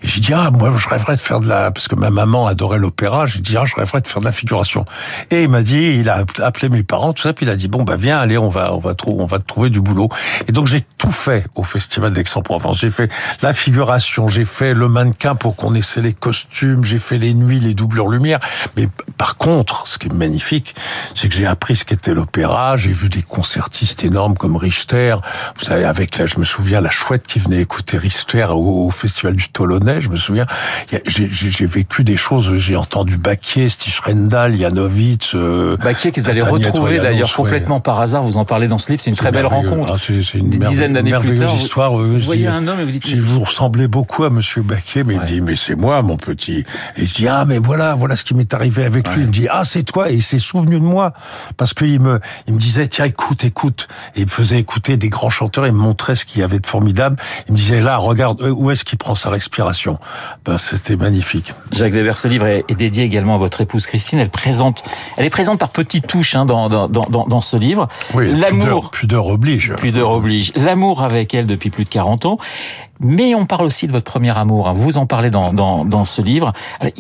J'ai 0.03 0.21
dit, 0.21 0.33
ah, 0.33 0.51
moi, 0.51 0.71
je 0.77 0.87
rêverais 0.87 1.15
de 1.15 1.21
faire 1.21 1.39
de 1.39 1.47
la... 1.47 1.71
Parce 1.71 1.87
que 1.87 1.95
ma 1.95 2.09
maman 2.09 2.47
adorait 2.47 2.79
l'opéra. 2.79 3.25
J'ai 3.25 3.39
dit, 3.39 3.57
ah, 3.57 3.65
je 3.65 3.75
rêverais 3.75 4.01
de 4.01 4.07
faire 4.07 4.19
de 4.19 4.25
la 4.25 4.31
figuration. 4.31 4.85
Et 5.31 5.43
il 5.43 5.49
m'a 5.49 5.61
dit, 5.61 5.99
il 5.99 6.09
a 6.09 6.23
appelé 6.43 6.69
mes 6.69 6.83
parents, 6.83 7.13
tout 7.13 7.23
ça, 7.23 7.33
puis 7.33 7.45
il 7.45 7.49
a 7.49 7.55
dit, 7.55 7.67
bon, 7.67 7.83
bah 7.83 7.97
viens, 7.97 8.19
allez, 8.19 8.37
on 8.37 8.49
va, 8.49 8.73
on 8.73 8.79
va, 8.79 8.93
on 9.07 9.25
va 9.25 9.39
te 9.39 9.45
trouver 9.45 9.69
du 9.69 9.81
boulot. 9.81 10.09
Et 10.47 10.51
donc, 10.51 10.67
j'ai 10.67 10.81
tout 10.97 11.11
fait 11.11 11.45
au 11.55 11.63
Festival 11.63 12.13
d'Aix-en-Provence. 12.13 12.79
J'ai 12.79 12.89
fait 12.89 13.11
la 13.41 13.53
figuration, 13.53 14.27
j'ai 14.27 14.45
fait 14.45 14.73
le 14.73 14.87
mannequin 14.89 15.35
pour 15.35 15.55
qu'on 15.55 15.73
essaie 15.73 16.01
les 16.01 16.13
costumes, 16.13 16.83
j'ai 16.83 16.99
fait 16.99 17.17
les 17.17 17.33
nuits, 17.33 17.59
les 17.59 17.73
doublures 17.73 18.09
lumière. 18.09 18.39
Mais 18.75 18.87
par 19.17 19.37
contre, 19.37 19.87
ce 19.87 19.97
qui 19.97 20.07
est 20.07 20.13
magnifique, 20.13 20.75
c'est 21.13 21.29
que 21.29 21.35
j'ai 21.35 21.45
appris 21.45 21.75
ce 21.75 21.85
qu'était 21.85 22.13
l'opéra, 22.13 22.77
j'ai 22.77 22.91
vu 22.91 23.09
des 23.09 23.21
concertistes 23.21 23.88
énormes 24.03 24.36
comme 24.36 24.55
Richter, 24.55 25.15
vous 25.58 25.65
savez, 25.65 25.86
avec 25.86 26.17
là, 26.17 26.25
je 26.25 26.39
me 26.39 26.43
souviens, 26.43 26.81
la 26.81 26.89
chouette 26.89 27.25
qui 27.27 27.39
venait 27.39 27.62
écouter 27.62 27.98
Richter 27.98 28.48
au, 28.51 28.89
Festival 28.89 29.36
du 29.36 29.50
Tolonais, 29.50 30.01
je 30.01 30.10
me 30.10 30.17
souviens, 30.17 30.46
j'ai 31.05 31.65
vécu 31.65 32.03
des 32.03 32.17
choses, 32.17 32.58
j'ai 32.58 32.75
entendu 32.75 33.17
Baquier, 33.17 33.69
Stich 33.69 34.00
Rendal, 34.00 34.58
Janowitz... 34.58 35.36
Euh, 35.36 35.77
Baquier 35.77 36.12
qu'ils 36.12 36.29
allaient 36.29 36.41
retrouver 36.41 37.00
d'ailleurs 37.00 37.34
complètement 37.34 37.79
par 37.79 38.00
hasard, 38.01 38.24
vous 38.24 38.38
en 38.38 38.46
parlez 38.46 38.67
dans 38.67 38.77
ce 38.77 38.91
livre, 38.91 39.01
c'est 39.01 39.10
une 39.10 39.15
très 39.15 39.31
belle 39.31 39.46
rencontre. 39.46 39.93
Ah, 39.96 39.98
c'est 40.00 40.38
une 40.38 40.50
dizaine 40.50 40.93
d'années 40.93 41.13
plus 41.19 41.38
tard. 41.38 41.55
histoire. 41.55 41.93
Vous, 41.93 42.17
voyez 42.17 42.48
un 42.48 42.67
homme 42.67 42.79
et 42.79 42.86
vous 42.86 42.91
dites... 42.91 43.15
Vous 43.17 43.41
ressemblez 43.41 43.88
beaucoup 43.88 44.24
à 44.24 44.29
Monsieur 44.29 44.62
Baquier, 44.62 45.03
mais 45.03 45.15
il 45.15 45.25
dit, 45.25 45.41
mais 45.41 45.55
c'est 45.55 45.75
moi, 45.75 46.01
mon 46.01 46.17
petit. 46.17 46.65
Et 46.96 47.05
je 47.05 47.13
dis, 47.13 47.27
ah, 47.27 47.46
mais 47.48 47.58
voilà, 47.58 47.96
voilà 47.96 48.15
ce 48.15 48.24
qui 48.24 48.34
m'est 48.34 48.53
arrivé 48.53 48.84
avec 48.86 49.08
lui. 49.13 49.22
Il 49.22 49.27
me 49.27 49.31
dit, 49.31 49.48
ah, 49.50 49.63
c'est 49.63 49.84
toi, 49.84 50.12
et 50.12 50.15
il 50.15 50.24
s'est 50.24 50.39
souvenu 50.39 50.79
de 50.79 50.86
moi. 50.86 51.13
Parce 51.58 51.74
qu'il 51.74 52.00
me, 52.00 52.19
il 52.48 52.53
me 52.53 52.60
disait, 52.60 52.88
tiens, 52.88 53.05
écoute, 53.05 53.43
écoute. 53.43 53.78
Et 54.15 54.21
il 54.21 54.25
me 54.25 54.29
faisait 54.29 54.59
écouter 54.59 54.98
des 54.98 55.09
grands 55.09 55.29
chanteurs, 55.29 55.67
il 55.67 55.74
me 55.74 55.77
montrait 55.77 56.15
ce 56.15 56.25
qu'il 56.25 56.41
y 56.41 56.43
avait 56.43 56.59
de 56.59 56.67
formidable. 56.67 57.17
Il 57.48 57.53
me 57.53 57.57
disait, 57.57 57.81
là, 57.81 57.98
regarde, 57.98 58.41
euh, 58.41 58.50
où 58.50 58.71
est-ce 58.71 58.83
qu'il 58.83 58.98
prend 58.98 59.15
sa 59.15 59.29
respiration? 59.29 60.00
Ben, 60.45 60.57
c'était 60.57 60.95
magnifique. 60.95 61.53
Jacques 61.71 61.93
Weber, 61.93 62.17
ce 62.17 62.27
livre 62.27 62.45
est 62.48 62.75
dédié 62.75 63.03
également 63.03 63.36
à 63.36 63.38
votre 63.38 63.62
épouse 63.62 63.86
Christine. 63.86 64.19
Elle 64.19 64.29
présente, 64.29 64.83
elle 65.17 65.25
est 65.25 65.29
présente 65.29 65.59
par 65.59 65.69
petites 65.69 66.07
touches, 66.07 66.36
hein, 66.36 66.45
dans, 66.45 66.69
dans, 66.69 66.88
dans, 66.88 67.05
dans 67.25 67.39
ce 67.39 67.57
livre. 67.57 67.88
Oui, 68.13 68.33
l'amour. 68.33 68.91
Pudeur 68.91 69.27
oblige. 69.27 69.74
Pudeur 69.77 70.12
oblige. 70.12 70.51
L'amour 70.55 71.03
avec 71.03 71.33
elle 71.33 71.45
depuis 71.45 71.69
plus 71.69 71.86
de 71.86 71.89
40 71.89 72.25
ans. 72.25 72.38
Mais 72.99 73.33
on 73.33 73.45
parle 73.45 73.65
aussi 73.65 73.87
de 73.87 73.93
votre 73.93 74.05
premier 74.05 74.37
amour. 74.37 74.67
Hein. 74.67 74.73
Vous 74.73 74.97
en 74.97 75.05
parlez 75.05 75.29
dans, 75.29 75.53
dans, 75.53 75.85
dans 75.85 76.03
ce 76.05 76.21
livre. 76.21 76.51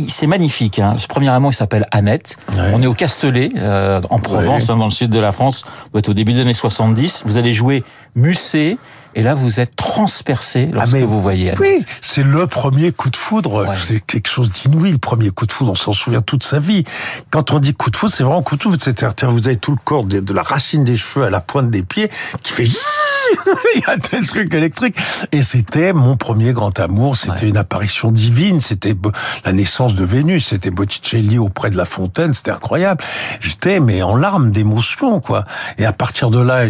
C'est 0.07 0.27
magnifique. 0.27 0.79
Hein. 0.79 0.95
Ce 0.97 1.07
premier 1.07 1.29
amour, 1.29 1.51
il 1.51 1.55
s'appelle 1.55 1.87
Annette. 1.91 2.37
On 2.73 2.81
est 2.81 2.87
au 2.87 2.93
Castellet, 2.93 3.49
euh, 3.57 4.01
en 4.09 4.19
Provence, 4.19 4.69
hein, 4.69 4.77
dans 4.77 4.85
le 4.85 4.91
sud 4.91 5.11
de 5.11 5.19
la 5.19 5.31
France. 5.31 5.65
Vous 5.91 5.99
êtes 5.99 6.09
au 6.09 6.13
début 6.13 6.33
des 6.33 6.41
années 6.41 6.53
70. 6.53 7.23
Vous 7.25 7.37
allez 7.37 7.53
jouer 7.53 7.83
Musset. 8.15 8.77
Et 9.15 9.23
là, 9.23 9.33
vous 9.33 9.59
êtes 9.59 9.75
transpercé 9.75 10.67
lorsque 10.71 10.95
ah, 10.95 11.05
vous 11.05 11.19
voyez 11.19 11.49
Annette. 11.49 11.59
Oui, 11.59 11.85
c'est 11.99 12.23
le 12.23 12.45
premier 12.47 12.91
coup 12.91 13.09
de 13.09 13.15
foudre. 13.15 13.73
C'est 13.75 13.99
quelque 13.99 14.29
chose 14.29 14.51
d'inouï, 14.51 14.91
le 14.91 14.97
premier 14.99 15.31
coup 15.31 15.47
de 15.47 15.51
foudre. 15.51 15.71
On 15.71 15.75
s'en 15.75 15.93
souvient 15.93 16.21
toute 16.21 16.43
sa 16.43 16.59
vie. 16.59 16.83
Quand 17.31 17.51
on 17.51 17.59
dit 17.59 17.73
coup 17.73 17.89
de 17.89 17.97
foudre, 17.97 18.13
c'est 18.13 18.23
vraiment 18.23 18.43
coup 18.43 18.55
de 18.55 18.63
foudre. 18.63 18.77
C'est-à-dire, 18.79 19.31
vous 19.31 19.47
avez 19.47 19.57
tout 19.57 19.71
le 19.71 19.79
corps 19.83 20.05
de 20.05 20.33
la 20.33 20.43
racine 20.43 20.83
des 20.83 20.95
cheveux 20.95 21.25
à 21.25 21.29
la 21.29 21.41
pointe 21.41 21.69
des 21.69 21.83
pieds 21.83 22.09
qui 22.43 22.53
fait 22.53 22.67
il 23.75 23.81
y 23.81 23.89
a 23.89 23.97
tel 23.97 24.25
truc 24.25 24.53
électrique. 24.53 24.95
Et 25.31 25.43
c'était 25.43 25.93
mon 25.93 26.17
premier 26.17 26.51
grand 26.51 26.77
amour. 26.79 27.17
C'était 27.17 27.47
une 27.47 27.57
apparition 27.57 28.11
divine. 28.11 28.59
C'était 28.59 28.95
la 29.45 29.51
naissance 29.51 29.95
de 29.95 30.03
Vénus. 30.03 30.47
C'était 30.47 30.71
Botticelli 30.71 31.37
auprès 31.37 31.69
de 31.69 31.77
la 31.77 31.85
fontaine. 31.85 32.33
C'était 32.33 32.51
incroyable. 32.51 33.03
J'étais, 33.39 33.79
mais 33.79 34.01
en 34.01 34.15
larmes 34.15 34.51
d'émotion, 34.51 35.19
quoi. 35.19 35.43
Et 35.77 35.85
à 35.85 35.93
partir 35.93 36.29
de 36.29 36.39
là, 36.39 36.65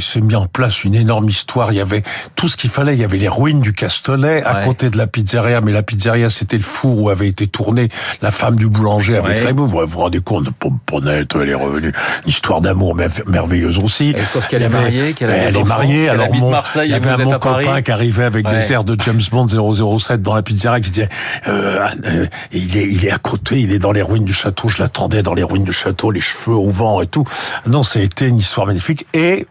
s'est 0.00 0.20
mis 0.20 0.36
en 0.36 0.46
place 0.46 0.84
une 0.84 0.94
énorme 0.94 1.28
histoire. 1.28 1.72
Il 1.72 1.76
y 1.76 1.80
avait 1.80 2.02
tout 2.34 2.48
ce 2.48 2.56
qu'il 2.56 2.70
fallait. 2.70 2.94
Il 2.94 3.00
y 3.00 3.04
avait 3.04 3.18
les 3.18 3.28
ruines 3.28 3.60
du 3.60 3.72
Castellet 3.72 4.42
à 4.44 4.64
côté 4.64 4.90
de 4.90 4.98
la 4.98 5.06
pizzeria. 5.06 5.60
Mais 5.60 5.72
la 5.72 5.82
pizzeria, 5.82 6.30
c'était 6.30 6.56
le 6.56 6.62
four 6.62 6.98
où 6.98 7.10
avait 7.10 7.28
été 7.28 7.46
tournée 7.46 7.88
la 8.22 8.30
femme 8.30 8.56
du 8.56 8.68
boulanger 8.68 9.16
avec 9.16 9.38
Raymond. 9.38 9.66
Vous 9.66 9.86
vous 9.86 9.98
rendez 9.98 10.20
compte, 10.20 10.44
de 10.44 10.50
Pomponnette, 10.50 11.34
elle 11.34 11.48
est 11.48 11.54
revenue. 11.54 11.92
Une 12.24 12.30
histoire 12.30 12.60
d'amour 12.60 12.96
merveilleuse 13.26 13.78
aussi. 13.78 14.14
sauf 14.24 14.46
qu'elle 14.48 14.62
est 14.62 14.68
mariée, 14.68 15.12
qu'elle 15.12 15.30
a 15.30 15.50
marié. 15.68 16.08
Alors 16.08 16.32
mon, 16.34 16.50
Marseille, 16.50 16.88
il 16.88 16.92
y 16.92 16.94
avait 16.94 17.10
un 17.10 17.18
mon 17.18 17.38
copain 17.38 17.82
qui 17.82 17.90
arrivait 17.90 18.24
avec 18.24 18.48
des 18.48 18.72
airs 18.72 18.84
de 18.84 18.96
James 19.00 19.20
Bond 19.30 19.46
007 19.48 20.22
dans 20.22 20.34
la 20.34 20.42
pizzeria 20.42 20.80
qui 20.80 20.90
disait 20.90 21.08
euh, 21.46 21.86
euh, 22.06 22.26
il 22.52 22.76
est 22.76 22.86
il 22.86 23.04
est 23.04 23.10
à 23.10 23.18
côté, 23.18 23.60
il 23.60 23.72
est 23.72 23.78
dans 23.78 23.92
les 23.92 24.02
ruines 24.02 24.24
du 24.24 24.32
château. 24.32 24.68
Je 24.68 24.82
l'attendais 24.82 25.22
dans 25.22 25.34
les 25.34 25.44
ruines 25.44 25.64
du 25.64 25.72
château, 25.72 26.10
les 26.10 26.20
cheveux 26.20 26.56
au 26.56 26.70
vent 26.70 27.00
et 27.02 27.06
tout. 27.06 27.24
Non, 27.66 27.82
été 27.82 28.26
une 28.26 28.38
histoire 28.38 28.66
magnifique 28.66 29.06
et 29.14 29.46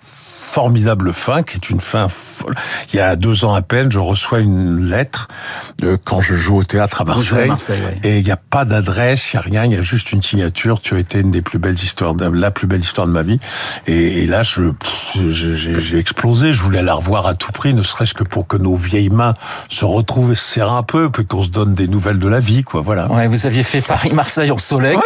formidable 0.47 1.13
fin, 1.13 1.43
qui 1.43 1.57
est 1.57 1.69
une 1.69 1.81
fin 1.81 2.07
folle. 2.09 2.55
Il 2.91 2.95
y 2.95 2.99
a 2.99 3.15
deux 3.15 3.45
ans 3.45 3.53
à 3.53 3.61
peine, 3.61 3.91
je 3.91 3.99
reçois 3.99 4.39
une 4.39 4.89
lettre 4.89 5.27
euh, 5.83 5.97
quand 6.03 6.21
je 6.21 6.35
joue 6.35 6.57
au 6.57 6.63
théâtre 6.63 7.01
à 7.01 7.03
Marseille. 7.03 7.51
Et 8.03 8.19
il 8.19 8.23
n'y 8.23 8.31
a 8.31 8.37
pas 8.37 8.65
d'adresse, 8.65 9.31
il 9.31 9.35
n'y 9.35 9.39
a 9.39 9.41
rien, 9.41 9.65
il 9.65 9.73
y 9.73 9.75
a 9.75 9.81
juste 9.81 10.13
une 10.13 10.23
signature. 10.23 10.81
Tu 10.81 10.95
as 10.95 10.99
été 10.99 11.19
une 11.19 11.31
des 11.31 11.41
plus 11.41 11.59
belles 11.59 11.75
histoires, 11.75 12.15
de, 12.15 12.25
la 12.25 12.49
plus 12.49 12.65
belle 12.65 12.79
histoire 12.79 13.07
de 13.07 13.11
ma 13.11 13.21
vie. 13.21 13.39
Et, 13.87 14.25
là, 14.25 14.41
je 14.41 14.71
j'ai 15.29 15.97
explosé. 15.97 16.53
Je 16.53 16.61
voulais 16.61 16.81
la 16.81 16.93
revoir 16.93 17.27
à 17.27 17.35
tout 17.35 17.51
prix, 17.51 17.73
ne 17.73 17.83
serait-ce 17.83 18.13
que 18.13 18.23
pour 18.23 18.47
que 18.47 18.57
nos 18.57 18.75
vieilles 18.75 19.09
mains 19.09 19.35
se 19.69 19.85
retrouvent 19.85 20.31
et 20.31 20.35
se 20.35 20.53
serrent 20.53 20.77
un 20.77 20.83
peu, 20.83 21.09
puis 21.09 21.25
qu'on 21.25 21.43
se 21.43 21.49
donne 21.49 21.73
des 21.73 21.87
nouvelles 21.87 22.19
de 22.19 22.27
la 22.27 22.39
vie, 22.39 22.63
quoi. 22.63 22.81
Voilà. 22.81 23.11
Ouais, 23.11 23.27
vous 23.27 23.45
aviez 23.45 23.63
fait 23.63 23.81
Paris-Marseille 23.81 24.49
en 24.49 24.57
Solex. 24.57 25.05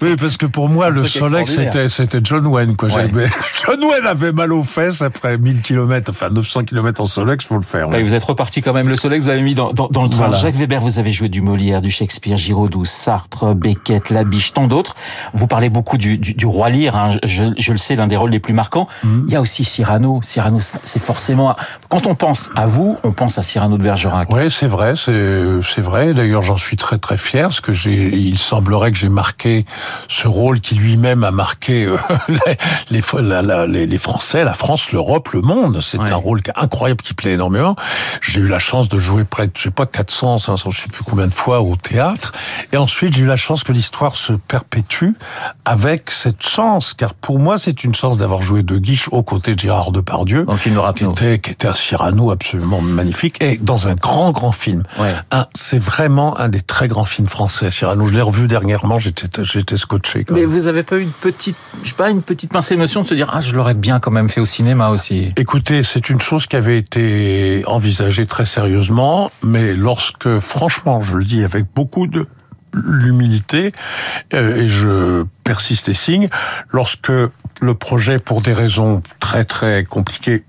Oui, 0.00 0.16
parce 0.18 0.36
que 0.36 0.46
pour 0.46 0.68
moi, 0.68 0.90
le 0.90 1.06
Solex, 1.06 1.54
c'était 1.54 1.88
c'était 1.88 2.20
John 2.22 2.46
Wayne, 2.46 2.76
quoi. 2.76 2.88
John 3.66 3.84
Wayne 3.84 4.06
avait 4.06 4.32
mal 4.32 4.43
aux 4.52 4.62
fesses 4.62 5.02
après 5.02 5.36
1000 5.36 5.62
km, 5.62 6.10
enfin 6.10 6.30
900 6.30 6.64
km 6.64 7.00
en 7.00 7.06
Solex, 7.06 7.44
faut 7.44 7.56
le 7.56 7.62
faire. 7.62 7.88
vous 7.88 8.14
êtes 8.14 8.24
reparti 8.24 8.62
quand 8.62 8.72
même. 8.72 8.88
Le 8.88 8.96
Solex, 8.96 9.24
vous 9.24 9.30
avez 9.30 9.42
mis 9.42 9.54
dans, 9.54 9.72
dans, 9.72 10.02
le 10.02 10.08
train. 10.08 10.32
Jacques 10.32 10.56
Weber, 10.56 10.80
vous 10.80 10.98
avez 10.98 11.12
joué 11.12 11.28
du 11.28 11.40
Molière, 11.40 11.82
du 11.82 11.90
Shakespeare, 11.90 12.36
Giraudoux, 12.36 12.84
Sartre, 12.84 13.54
Beckett, 13.54 14.10
Labiche, 14.10 14.52
tant 14.52 14.66
d'autres. 14.66 14.94
Vous 15.32 15.46
parlez 15.46 15.70
beaucoup 15.70 15.98
du, 15.98 16.18
du, 16.18 16.34
du 16.34 16.46
roi 16.46 16.68
Lear, 16.68 16.96
hein. 16.96 17.10
je, 17.22 17.44
je, 17.58 17.72
le 17.72 17.78
sais, 17.78 17.96
l'un 17.96 18.06
des 18.06 18.16
rôles 18.16 18.30
les 18.30 18.40
plus 18.40 18.54
marquants. 18.54 18.88
Mm. 19.02 19.24
Il 19.28 19.32
y 19.32 19.36
a 19.36 19.40
aussi 19.40 19.64
Cyrano. 19.64 20.20
Cyrano, 20.22 20.58
c'est 20.60 21.02
forcément... 21.02 21.56
Quand 21.88 22.06
on 22.06 22.14
pense 22.14 22.50
à 22.56 22.66
vous, 22.66 22.98
on 23.04 23.12
pense 23.12 23.38
à 23.38 23.42
Cyrano 23.42 23.78
de 23.78 23.82
Bergerac. 23.82 24.28
Oui, 24.30 24.50
c'est 24.50 24.66
vrai, 24.66 24.94
c'est 24.96 25.80
vrai. 25.80 26.14
D'ailleurs, 26.14 26.42
j'en 26.42 26.56
suis 26.56 26.76
très 26.76 26.98
très 26.98 27.16
fier, 27.16 27.48
parce 27.48 27.60
que 27.60 27.72
j'ai, 27.72 28.08
il 28.16 28.38
semblerait 28.38 28.92
que 28.92 28.98
j'ai 28.98 29.08
marqué 29.08 29.64
ce 30.08 30.28
rôle 30.28 30.60
qui 30.60 30.74
lui-même 30.74 31.24
a 31.24 31.30
marqué 31.30 31.84
euh, 31.84 31.96
les, 32.90 33.00
les, 33.68 33.86
les, 33.86 33.98
Français, 33.98 34.33
la 34.42 34.54
France, 34.54 34.90
l'Europe, 34.90 35.28
le 35.32 35.42
monde. 35.42 35.80
C'est 35.80 36.00
un 36.00 36.16
rôle 36.16 36.40
incroyable 36.56 37.02
qui 37.02 37.14
plaît 37.14 37.32
énormément. 37.32 37.76
J'ai 38.20 38.40
eu 38.40 38.48
la 38.48 38.58
chance 38.58 38.88
de 38.88 38.98
jouer 38.98 39.24
près 39.24 39.46
de, 39.46 39.52
je 39.56 39.64
sais 39.64 39.70
pas, 39.70 39.86
400, 39.86 40.38
500, 40.38 40.70
je 40.70 40.80
sais 40.82 40.88
plus 40.88 41.04
combien 41.04 41.28
de 41.28 41.34
fois 41.34 41.60
au 41.60 41.76
théâtre. 41.76 42.32
Et 42.74 42.76
ensuite, 42.76 43.14
j'ai 43.14 43.22
eu 43.22 43.26
la 43.26 43.36
chance 43.36 43.62
que 43.62 43.70
l'histoire 43.70 44.16
se 44.16 44.32
perpétue 44.32 45.10
avec 45.64 46.10
cette 46.10 46.44
chance, 46.44 46.92
car 46.92 47.14
pour 47.14 47.38
moi, 47.38 47.56
c'est 47.56 47.84
une 47.84 47.94
chance 47.94 48.18
d'avoir 48.18 48.42
joué 48.42 48.64
de 48.64 48.78
Guiche 48.78 49.06
aux 49.12 49.22
côtés 49.22 49.54
de 49.54 49.60
Gérard 49.60 49.92
Depardieu. 49.92 50.42
Dans 50.42 50.56
film 50.56 50.80
Qui 50.96 51.04
était, 51.04 51.38
qui 51.38 51.52
était 51.52 51.68
un 51.68 51.74
Cyrano 51.74 52.32
absolument 52.32 52.80
magnifique. 52.80 53.40
Et 53.40 53.58
dans 53.58 53.86
un 53.86 53.94
grand, 53.94 54.32
grand 54.32 54.50
film. 54.50 54.82
Ouais. 54.98 55.14
C'est 55.54 55.78
vraiment 55.78 56.36
un 56.40 56.48
des 56.48 56.62
très 56.62 56.88
grands 56.88 57.04
films 57.04 57.28
français, 57.28 57.70
Cyrano. 57.70 58.08
Je 58.08 58.12
l'ai 58.12 58.22
revu 58.22 58.48
dernièrement, 58.48 58.98
j'étais, 58.98 59.44
j'étais 59.44 59.76
scotché. 59.76 60.24
Mais 60.32 60.44
vous 60.44 60.66
avez 60.66 60.82
pas 60.82 60.96
eu 60.96 61.02
une 61.02 61.10
petite, 61.10 61.54
je 61.84 61.90
sais 61.90 61.94
pas, 61.94 62.10
une 62.10 62.22
petite 62.22 62.50
pincée 62.50 62.74
émotion 62.74 63.02
de 63.02 63.06
se 63.06 63.14
dire, 63.14 63.30
ah, 63.32 63.40
je 63.40 63.54
l'aurais 63.54 63.74
bien 63.74 64.00
quand 64.00 64.10
même 64.10 64.28
fait 64.28 64.40
au 64.40 64.46
cinéma 64.46 64.88
aussi. 64.88 65.32
Écoutez, 65.36 65.84
c'est 65.84 66.10
une 66.10 66.20
chose 66.20 66.48
qui 66.48 66.56
avait 66.56 66.78
été 66.78 67.62
envisagée 67.68 68.26
très 68.26 68.46
sérieusement, 68.46 69.30
mais 69.44 69.76
lorsque, 69.76 70.40
franchement, 70.40 71.02
je 71.02 71.18
le 71.18 71.24
dis 71.24 71.44
avec 71.44 71.66
beaucoup 71.72 72.08
de 72.08 72.26
l'humilité, 72.74 73.72
euh, 74.34 74.62
et 74.62 74.68
je 74.68 75.24
persiste 75.44 75.88
et 75.88 75.94
signe, 75.94 76.28
lorsque 76.70 77.10
le 77.10 77.74
projet, 77.74 78.18
pour 78.18 78.40
des 78.40 78.52
raisons 78.52 79.02
très 79.20 79.44
très 79.44 79.84
compliquées, 79.84 80.44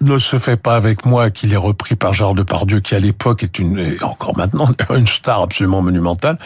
ne 0.00 0.18
se 0.18 0.38
fait 0.38 0.56
pas 0.56 0.76
avec 0.76 1.04
moi, 1.04 1.30
qu'il 1.30 1.52
est 1.52 1.58
repris 1.58 1.94
par 1.94 2.14
Gérard 2.14 2.34
Depardieu, 2.34 2.80
qui 2.80 2.94
à 2.94 2.98
l'époque 2.98 3.42
est 3.42 3.58
une, 3.58 3.78
et 3.78 4.02
encore 4.02 4.36
maintenant, 4.36 4.70
une 4.96 5.06
star 5.06 5.42
absolument 5.42 5.82
monumentale 5.82 6.38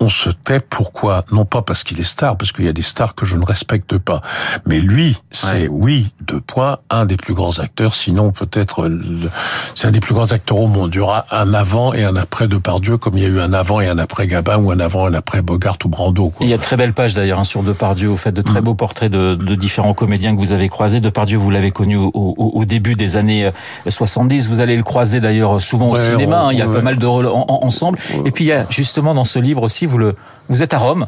on 0.00 0.08
se 0.08 0.30
tait. 0.30 0.60
Pourquoi? 0.60 1.24
Non 1.32 1.44
pas 1.44 1.62
parce 1.62 1.82
qu'il 1.84 1.98
est 2.00 2.04
star, 2.04 2.36
parce 2.36 2.52
qu'il 2.52 2.64
y 2.64 2.68
a 2.68 2.72
des 2.72 2.82
stars 2.82 3.14
que 3.14 3.26
je 3.26 3.36
ne 3.36 3.44
respecte 3.44 3.98
pas. 3.98 4.20
Mais 4.66 4.80
lui, 4.80 5.16
c'est 5.30 5.68
oui, 5.68 6.12
deux 6.20 6.40
points, 6.40 6.78
un 6.90 7.06
des 7.06 7.16
plus 7.16 7.34
grands 7.34 7.58
acteurs, 7.58 7.94
sinon 7.94 8.32
peut-être 8.32 8.90
c'est 9.74 9.88
un 9.88 9.90
des 9.90 10.00
plus 10.00 10.14
grands 10.14 10.32
acteurs 10.32 10.58
au 10.58 10.68
monde. 10.68 10.90
Il 10.94 10.98
y 10.98 11.00
aura 11.00 11.24
un 11.30 11.54
avant 11.54 11.92
et 11.94 12.04
un 12.04 12.16
après 12.16 12.46
de 12.46 12.58
Depardieu, 12.58 12.98
comme 12.98 13.16
il 13.16 13.22
y 13.22 13.26
a 13.26 13.28
eu 13.28 13.40
un 13.40 13.52
avant 13.52 13.80
et 13.80 13.88
un 13.88 13.98
après 13.98 14.26
Gabin, 14.26 14.58
ou 14.58 14.70
un 14.70 14.80
avant 14.80 15.06
et 15.06 15.10
un 15.10 15.14
après 15.14 15.42
Bogart 15.42 15.78
ou 15.84 15.88
Brando. 15.88 16.32
Il 16.40 16.48
y 16.48 16.54
a 16.54 16.56
de 16.56 16.62
très 16.62 16.76
belles 16.76 16.92
pages 16.92 17.14
d'ailleurs 17.14 17.38
hein, 17.38 17.44
sur 17.44 17.62
Depardieu. 17.62 18.08
Vous 18.08 18.16
faites 18.16 18.34
de 18.34 18.42
très 18.42 18.60
mm. 18.60 18.64
beaux 18.64 18.74
portraits 18.74 19.10
de, 19.10 19.34
de, 19.34 19.54
différents 19.54 19.94
comédiens 19.94 20.34
que 20.34 20.40
vous 20.40 20.52
avez 20.52 20.68
croisés. 20.68 21.00
Depardieu, 21.00 21.38
vous 21.38 21.50
l'avez 21.50 21.70
connu 21.70 21.96
au, 21.96 22.10
au, 22.14 22.34
au, 22.36 22.64
début 22.64 22.94
des 22.94 23.16
années 23.16 23.50
70. 23.86 24.46
Euh, 24.46 24.48
vous 24.50 24.60
allez 24.60 24.76
le 24.76 24.82
croiser 24.82 25.20
d'ailleurs 25.20 25.62
souvent 25.62 25.90
au 25.90 25.96
cinéma. 25.96 26.42
Hein. 26.42 26.52
il 26.52 26.58
y 26.58 26.62
a 26.62 26.66
pas 26.66 26.82
mal 26.82 26.98
de 26.98 27.06
rôles 27.06 27.28
ensemble. 27.28 27.98
Et 28.24 28.30
puis 28.30 28.44
il 28.44 28.48
y 28.48 28.52
a 28.52 28.66
justement 28.70 29.14
dans 29.14 29.24
ce 29.24 29.38
livre 29.38 29.62
aussi 29.62 29.86
vous 29.88 29.98
le, 29.98 30.14
vous 30.48 30.62
êtes 30.62 30.74
à 30.74 30.78
Rome. 30.78 31.06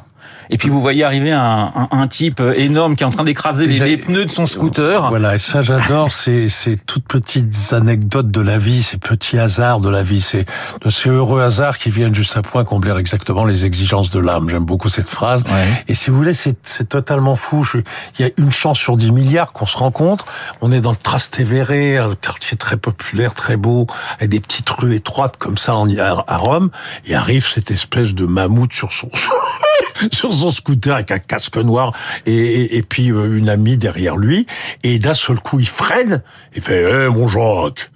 Et 0.52 0.59
puis 0.59 0.68
vous 0.68 0.80
voyez 0.80 1.04
arriver 1.04 1.30
un, 1.32 1.73
un, 1.75 1.88
un 1.92 2.09
type 2.09 2.42
énorme 2.56 2.94
qui 2.97 3.04
est 3.04 3.06
en 3.06 3.11
train 3.11 3.23
d'écraser 3.25 3.66
les, 3.66 3.78
les 3.78 3.97
pneus 3.97 4.26
de 4.26 4.30
son 4.30 4.47
scooter. 4.47 5.09
Voilà, 5.09 5.37
et 5.37 5.38
ça 5.38 5.62
j'adore, 5.62 6.11
c'est 6.12 6.49
ces 6.49 6.76
toutes 6.76 7.04
petites 7.06 7.73
anecdotes 7.73 8.30
de 8.30 8.40
la 8.40 8.59
vie, 8.59 8.82
ces 8.82 8.97
petits 8.97 9.38
hasards 9.38 9.80
de 9.80 9.88
la 9.88 10.02
vie, 10.02 10.20
c'est 10.20 10.44
de 10.82 10.90
ces 10.90 11.09
heureux 11.09 11.40
hasards 11.42 11.78
qui 11.78 11.90
viennent 11.90 12.14
juste 12.14 12.37
à 12.37 12.42
point 12.42 12.64
combler 12.64 12.94
exactement 12.99 13.44
les 13.44 13.64
exigences 13.64 14.11
de 14.11 14.18
l'âme. 14.18 14.49
J'aime 14.50 14.64
beaucoup 14.64 14.88
cette 14.88 15.09
phrase. 15.09 15.44
Ouais. 15.44 15.85
Et 15.88 15.94
si 15.94 16.11
vous 16.11 16.16
voulez, 16.16 16.35
c'est 16.35 16.88
totalement 16.88 17.37
fou. 17.37 17.62
Je- 17.64 17.78
Il 18.18 18.26
y 18.26 18.28
a 18.28 18.32
une 18.37 18.52
chance 18.52 18.78
sur 18.78 18.97
10 18.97 19.12
milliards 19.12 19.52
qu'on 19.52 19.66
se 19.66 19.76
rencontre. 19.76 20.26
On 20.61 20.70
est 20.73 20.80
dans 20.80 20.90
le 20.90 20.97
Trastevere, 20.97 22.11
un 22.11 22.14
quartier 22.14 22.56
très 22.56 22.76
populaire, 22.76 23.35
très 23.35 23.56
beau, 23.56 23.87
avec 24.18 24.30
des 24.30 24.40
petites 24.40 24.68
rues 24.70 24.94
étroites 24.97 25.37
comme 25.38 25.56
ça 25.59 25.76
en, 25.76 25.88
à, 25.97 26.25
à 26.26 26.37
Rome. 26.37 26.70
Et 27.06 27.14
arrive 27.14 27.47
cette 27.49 27.70
espèce 27.70 28.14
de 28.14 28.26
mammouth 28.26 28.73
sur 28.73 28.92
son 28.92 29.09
sur 30.12 30.32
son 30.32 30.50
scooter 30.50 30.94
avec 30.94 31.10
un 31.10 31.18
casque 31.18 31.56
noir 31.56 31.92
et, 32.26 32.34
et, 32.34 32.76
et 32.76 32.82
puis 32.82 33.10
euh, 33.10 33.37
une 33.37 33.49
amie 33.49 33.76
derrière 33.76 34.16
lui. 34.16 34.46
Et 34.82 34.99
d'un 34.99 35.14
seul 35.14 35.40
coup, 35.40 35.60
il 35.60 35.68
freine 35.68 36.22
et 36.54 36.60
fait 36.60 37.06
Eh, 37.06 37.08
mon 37.08 37.28
Jacques!» 37.28 37.90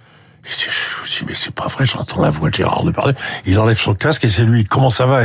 Je 0.47 1.01
me 1.01 1.07
dis, 1.07 1.23
mais 1.27 1.33
c'est 1.35 1.53
pas 1.53 1.67
vrai, 1.67 1.85
j'entends 1.85 2.21
la 2.21 2.29
voix 2.29 2.49
de 2.49 2.55
Gérard 2.55 2.83
Depardieu. 2.83 3.15
Il 3.45 3.57
enlève 3.57 3.77
son 3.79 3.93
casque 3.95 4.25
et 4.25 4.29
c'est 4.29 4.43
lui. 4.43 4.63
Comment 4.63 4.89
ça 4.91 5.05
va 5.05 5.23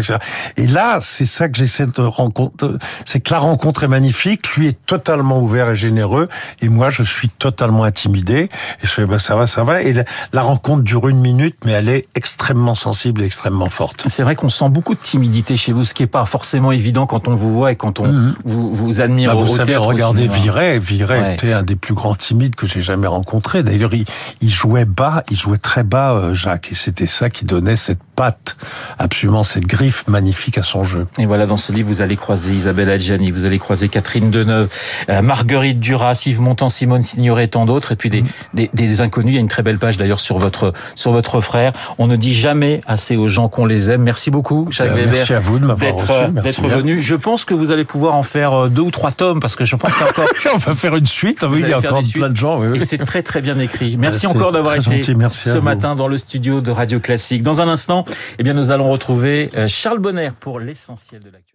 et, 0.56 0.66
là, 0.66 0.98
c'est 1.02 1.26
ça 1.26 1.48
que 1.48 1.58
j'essaie 1.58 1.86
de 1.86 2.00
rencontrer. 2.02 2.68
C'est 3.04 3.20
que 3.20 3.32
la 3.32 3.38
rencontre 3.40 3.82
est 3.84 3.88
magnifique. 3.88 4.54
Lui 4.56 4.68
est 4.68 4.78
totalement 4.86 5.38
ouvert 5.40 5.68
et 5.70 5.76
généreux. 5.76 6.28
Et 6.62 6.68
moi, 6.68 6.88
je 6.90 7.02
suis 7.02 7.28
totalement 7.28 7.84
intimidé. 7.84 8.48
Et 8.82 8.86
je 8.86 8.88
fais, 8.88 9.04
bah, 9.06 9.18
ça 9.18 9.34
va, 9.36 9.46
ça 9.46 9.62
va. 9.62 9.82
Et 9.82 9.92
la, 9.92 10.04
la 10.32 10.42
rencontre 10.42 10.82
dure 10.82 11.08
une 11.08 11.20
minute, 11.20 11.56
mais 11.64 11.72
elle 11.72 11.88
est 11.88 12.06
extrêmement 12.14 12.74
sensible 12.74 13.22
et 13.22 13.26
extrêmement 13.26 13.68
forte. 13.70 14.04
C'est 14.08 14.22
vrai 14.22 14.36
qu'on 14.36 14.48
sent 14.48 14.68
beaucoup 14.70 14.94
de 14.94 15.00
timidité 15.00 15.56
chez 15.56 15.72
vous, 15.72 15.84
ce 15.84 15.92
qui 15.94 16.02
est 16.02 16.06
pas 16.06 16.24
forcément 16.24 16.72
évident 16.72 17.06
quand 17.06 17.28
on 17.28 17.34
vous 17.34 17.52
voit 17.52 17.72
et 17.72 17.76
quand 17.76 18.00
on 18.00 18.10
Mhm. 18.10 18.34
vous, 18.44 18.74
vous 18.74 19.00
admire 19.02 19.34
Bah, 19.34 19.40
au 19.40 19.44
vous 19.44 19.56
savez, 19.56 19.76
regardez. 19.76 20.26
Viret. 20.28 20.78
Viret 20.78 21.20
Ouais. 21.20 21.34
était 21.34 21.52
un 21.52 21.62
des 21.62 21.76
plus 21.76 21.94
grands 21.94 22.14
timides 22.14 22.54
que 22.54 22.66
j'ai 22.66 22.80
jamais 22.80 23.06
rencontré. 23.06 23.62
D'ailleurs, 23.62 23.92
il, 23.94 24.04
il 24.40 24.50
jouait 24.50 24.84
bas, 24.86 25.09
il 25.30 25.36
jouait 25.36 25.58
très 25.58 25.82
bas, 25.82 26.12
euh, 26.12 26.34
Jacques. 26.34 26.68
Et 26.72 26.74
c'était 26.74 27.06
ça 27.06 27.30
qui 27.30 27.44
donnait 27.44 27.76
cette 27.76 28.00
patte, 28.16 28.56
absolument 28.98 29.44
cette 29.44 29.66
griffe 29.66 30.04
magnifique 30.08 30.58
à 30.58 30.62
son 30.62 30.84
jeu. 30.84 31.06
Et 31.18 31.26
voilà, 31.26 31.46
dans 31.46 31.56
ce 31.56 31.72
livre, 31.72 31.88
vous 31.88 32.02
allez 32.02 32.16
croiser 32.16 32.52
Isabelle 32.52 32.90
Adjani, 32.90 33.30
vous 33.30 33.44
allez 33.44 33.58
croiser 33.58 33.88
Catherine 33.88 34.30
Deneuve, 34.30 34.68
euh, 35.08 35.22
Marguerite 35.22 35.80
Duras, 35.80 36.22
Yves 36.26 36.40
Montand, 36.40 36.68
Simone 36.68 37.02
Signoret 37.02 37.44
et 37.44 37.48
tant 37.48 37.66
d'autres. 37.66 37.92
Et 37.92 37.96
puis 37.96 38.10
des, 38.10 38.24
des, 38.54 38.70
des 38.74 39.00
inconnus. 39.00 39.32
Il 39.32 39.34
y 39.36 39.38
a 39.38 39.40
une 39.40 39.48
très 39.48 39.62
belle 39.62 39.78
page 39.78 39.96
d'ailleurs 39.96 40.20
sur 40.20 40.38
votre, 40.38 40.72
sur 40.94 41.12
votre 41.12 41.40
frère. 41.40 41.72
On 41.98 42.06
ne 42.06 42.16
dit 42.16 42.34
jamais 42.34 42.80
assez 42.86 43.16
aux 43.16 43.28
gens 43.28 43.48
qu'on 43.48 43.66
les 43.66 43.90
aime. 43.90 44.02
Merci 44.02 44.30
beaucoup, 44.30 44.66
Jacques 44.70 44.88
Euh, 44.90 44.94
Weber. 44.96 45.12
merci 45.12 45.34
à 45.34 45.40
vous 45.40 45.58
de 45.58 45.66
m'avoir 45.66 45.92
D'être, 45.92 46.10
euh, 46.10 46.68
venu. 46.76 47.00
Je 47.00 47.14
pense 47.14 47.44
que 47.44 47.54
vous 47.54 47.70
allez 47.70 47.84
pouvoir 47.84 48.14
en 48.14 48.22
faire 48.22 48.68
deux 48.68 48.82
ou 48.82 48.90
trois 48.90 49.12
tomes 49.12 49.40
parce 49.40 49.56
que 49.56 49.64
je 49.64 49.76
pense 49.76 49.94
qu'encore. 49.94 50.26
On 50.54 50.58
va 50.58 50.74
faire 50.74 50.94
une 50.96 51.06
suite. 51.06 51.38
Ah 51.42 51.46
Oui, 51.50 51.60
il 51.62 51.68
y 51.68 51.72
a 51.72 51.78
encore 51.78 52.02
plein 52.12 52.28
de 52.28 52.36
gens. 52.36 52.58
Oui, 52.60 52.66
oui. 52.68 52.78
Et 52.78 52.84
c'est 52.84 52.98
très 52.98 53.22
très 53.22 53.40
bien 53.40 53.58
écrit. 53.58 53.96
Merci 53.98 54.26
encore 54.26 54.52
d'avoir 54.52 54.76
été 54.76 54.99
gentil, 55.00 55.14
merci 55.14 55.48
à 55.48 55.52
ce 55.52 55.58
matin 55.58 55.94
dans 55.94 56.08
le 56.08 56.18
studio 56.18 56.60
de 56.60 56.70
Radio 56.70 57.00
Classique. 57.00 57.42
Dans 57.42 57.60
un 57.60 57.68
instant, 57.68 58.04
eh 58.38 58.42
bien, 58.42 58.54
nous 58.54 58.72
allons 58.72 58.90
retrouver 58.90 59.50
euh, 59.54 59.68
Charles 59.68 59.98
Bonner 59.98 60.30
pour 60.38 60.60
l'essentiel 60.60 61.20
de 61.20 61.26
l'actualité. 61.26 61.50